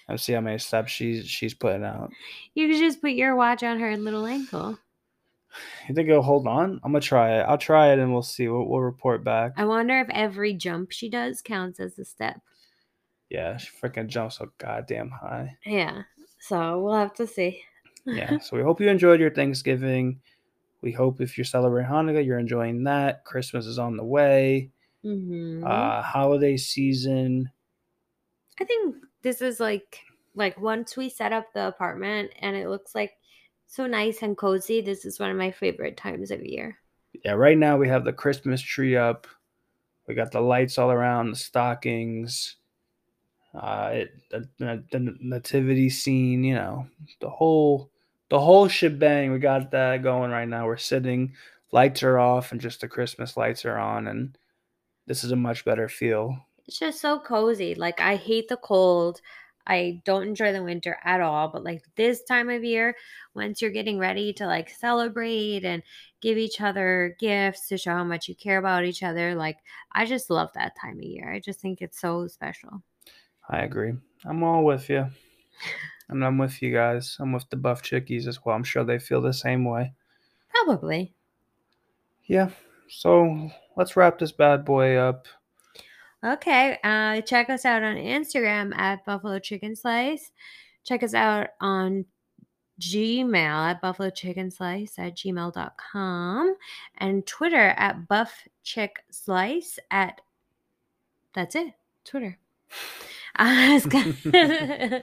And 0.08 0.20
see 0.20 0.32
how 0.32 0.40
many 0.40 0.58
steps 0.58 0.90
she's 0.92 1.26
she's 1.28 1.54
putting 1.54 1.84
out. 1.84 2.10
you 2.54 2.68
could 2.68 2.78
just 2.78 3.00
put 3.00 3.12
your 3.12 3.36
watch 3.36 3.62
on 3.62 3.80
her 3.80 3.96
little 3.96 4.26
ankle. 4.26 4.78
You 5.88 5.94
think 5.94 6.08
it'll 6.08 6.22
hold 6.22 6.46
on? 6.46 6.80
I'm 6.82 6.92
gonna 6.92 7.00
try 7.00 7.38
it. 7.38 7.42
I'll 7.42 7.58
try 7.58 7.92
it 7.92 7.98
and 7.98 8.12
we'll 8.12 8.22
see. 8.22 8.48
We'll, 8.48 8.64
we'll 8.66 8.80
report 8.80 9.22
back. 9.22 9.52
I 9.56 9.64
wonder 9.64 9.98
if 10.00 10.08
every 10.10 10.54
jump 10.54 10.92
she 10.92 11.10
does 11.10 11.42
counts 11.42 11.78
as 11.78 11.98
a 11.98 12.04
step. 12.04 12.40
Yeah, 13.28 13.56
she 13.56 13.70
freaking 13.82 14.08
jumps 14.08 14.38
so 14.38 14.50
goddamn 14.58 15.10
high. 15.10 15.56
Yeah. 15.64 16.02
So 16.40 16.80
we'll 16.80 16.94
have 16.94 17.14
to 17.14 17.26
see. 17.26 17.62
Yeah. 18.06 18.38
so 18.40 18.56
we 18.56 18.62
hope 18.62 18.80
you 18.80 18.88
enjoyed 18.88 19.20
your 19.20 19.30
Thanksgiving. 19.30 20.20
We 20.80 20.92
hope 20.92 21.20
if 21.20 21.38
you're 21.38 21.44
celebrating 21.44 21.90
Hanukkah, 21.90 22.24
you're 22.24 22.38
enjoying 22.38 22.84
that. 22.84 23.24
Christmas 23.24 23.66
is 23.66 23.78
on 23.78 23.96
the 23.96 24.04
way. 24.04 24.70
hmm 25.02 25.64
Uh, 25.64 26.02
holiday 26.02 26.56
season. 26.56 27.50
I 28.60 28.64
think 28.64 28.96
this 29.22 29.40
is 29.40 29.60
like 29.60 30.00
like 30.34 30.60
once 30.60 30.96
we 30.96 31.08
set 31.08 31.32
up 31.32 31.52
the 31.52 31.68
apartment 31.68 32.30
and 32.40 32.56
it 32.56 32.68
looks 32.68 32.94
like 32.94 33.12
so 33.66 33.86
nice 33.86 34.22
and 34.22 34.36
cozy. 34.36 34.80
This 34.80 35.04
is 35.04 35.18
one 35.18 35.30
of 35.30 35.36
my 35.36 35.50
favorite 35.50 35.96
times 35.96 36.30
of 36.30 36.44
year. 36.44 36.76
Yeah, 37.24 37.32
right 37.32 37.56
now 37.56 37.76
we 37.76 37.88
have 37.88 38.04
the 38.04 38.12
Christmas 38.12 38.60
tree 38.60 38.96
up. 38.96 39.26
We 40.06 40.14
got 40.14 40.32
the 40.32 40.40
lights 40.40 40.78
all 40.78 40.90
around, 40.90 41.30
the 41.30 41.36
stockings, 41.36 42.56
uh, 43.54 43.90
it, 43.92 44.12
the, 44.30 44.84
the, 44.90 45.16
nativity 45.20 45.88
scene. 45.88 46.44
You 46.44 46.54
know, 46.54 46.86
the 47.20 47.30
whole 47.30 47.90
the 48.28 48.40
whole 48.40 48.68
shebang. 48.68 49.32
We 49.32 49.38
got 49.38 49.70
that 49.70 50.02
going 50.02 50.30
right 50.30 50.48
now. 50.48 50.66
We're 50.66 50.76
sitting, 50.76 51.34
lights 51.70 52.02
are 52.02 52.18
off, 52.18 52.52
and 52.52 52.60
just 52.60 52.80
the 52.80 52.88
Christmas 52.88 53.36
lights 53.36 53.64
are 53.64 53.78
on, 53.78 54.08
and 54.08 54.36
this 55.06 55.24
is 55.24 55.32
a 55.32 55.36
much 55.36 55.64
better 55.64 55.88
feel. 55.88 56.36
It's 56.66 56.78
just 56.78 57.00
so 57.00 57.18
cozy. 57.18 57.74
Like 57.74 58.00
I 58.00 58.16
hate 58.16 58.48
the 58.48 58.56
cold. 58.56 59.20
I 59.66 60.02
don't 60.04 60.26
enjoy 60.26 60.52
the 60.52 60.62
winter 60.62 60.98
at 61.04 61.20
all, 61.20 61.48
but 61.48 61.62
like 61.62 61.82
this 61.96 62.24
time 62.24 62.50
of 62.50 62.64
year, 62.64 62.96
once 63.34 63.62
you're 63.62 63.70
getting 63.70 63.98
ready 63.98 64.32
to 64.34 64.46
like 64.46 64.68
celebrate 64.70 65.64
and 65.64 65.82
give 66.20 66.36
each 66.36 66.60
other 66.60 67.16
gifts 67.20 67.68
to 67.68 67.78
show 67.78 67.92
how 67.92 68.04
much 68.04 68.28
you 68.28 68.34
care 68.34 68.58
about 68.58 68.84
each 68.84 69.02
other, 69.04 69.34
like 69.34 69.58
I 69.92 70.04
just 70.04 70.30
love 70.30 70.50
that 70.54 70.74
time 70.80 70.98
of 70.98 71.04
year. 71.04 71.32
I 71.32 71.38
just 71.38 71.60
think 71.60 71.80
it's 71.80 72.00
so 72.00 72.26
special. 72.26 72.82
I 73.48 73.60
agree. 73.60 73.92
I'm 74.24 74.42
all 74.42 74.64
with 74.64 74.88
you. 74.88 75.06
And 76.08 76.24
I'm 76.24 76.38
with 76.38 76.60
you 76.60 76.72
guys. 76.72 77.16
I'm 77.20 77.32
with 77.32 77.48
the 77.48 77.56
buff 77.56 77.82
chickies 77.82 78.26
as 78.26 78.44
well. 78.44 78.56
I'm 78.56 78.64
sure 78.64 78.84
they 78.84 78.98
feel 78.98 79.20
the 79.20 79.32
same 79.32 79.64
way. 79.64 79.94
Probably. 80.50 81.14
Yeah. 82.24 82.50
So 82.88 83.50
let's 83.76 83.96
wrap 83.96 84.18
this 84.18 84.32
bad 84.32 84.64
boy 84.64 84.96
up. 84.96 85.26
Okay. 86.24 86.78
Uh, 86.84 87.20
check 87.22 87.50
us 87.50 87.64
out 87.64 87.82
on 87.82 87.96
Instagram 87.96 88.74
at 88.76 89.04
Buffalo 89.04 89.38
Chicken 89.38 89.74
Slice. 89.74 90.30
Check 90.84 91.02
us 91.02 91.14
out 91.14 91.48
on 91.60 92.04
Gmail 92.80 93.70
at 93.70 93.80
Buffalo 93.80 94.10
Chicken 94.10 94.50
Slice 94.50 94.98
at 94.98 95.16
gmail.com 95.16 96.56
and 96.98 97.26
Twitter 97.26 97.74
at 97.76 98.08
Buff 98.08 98.32
Chick 98.64 99.04
Slice 99.10 99.78
at 99.90 100.20
that's 101.34 101.54
it. 101.54 101.74
Twitter. 102.04 102.38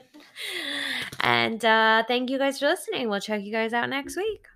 And 1.22 1.64
uh, 1.64 2.04
thank 2.08 2.30
you 2.30 2.38
guys 2.38 2.58
for 2.58 2.66
listening. 2.66 3.08
We'll 3.08 3.20
check 3.20 3.42
you 3.42 3.52
guys 3.52 3.72
out 3.72 3.88
next 3.88 4.16
week. 4.16 4.46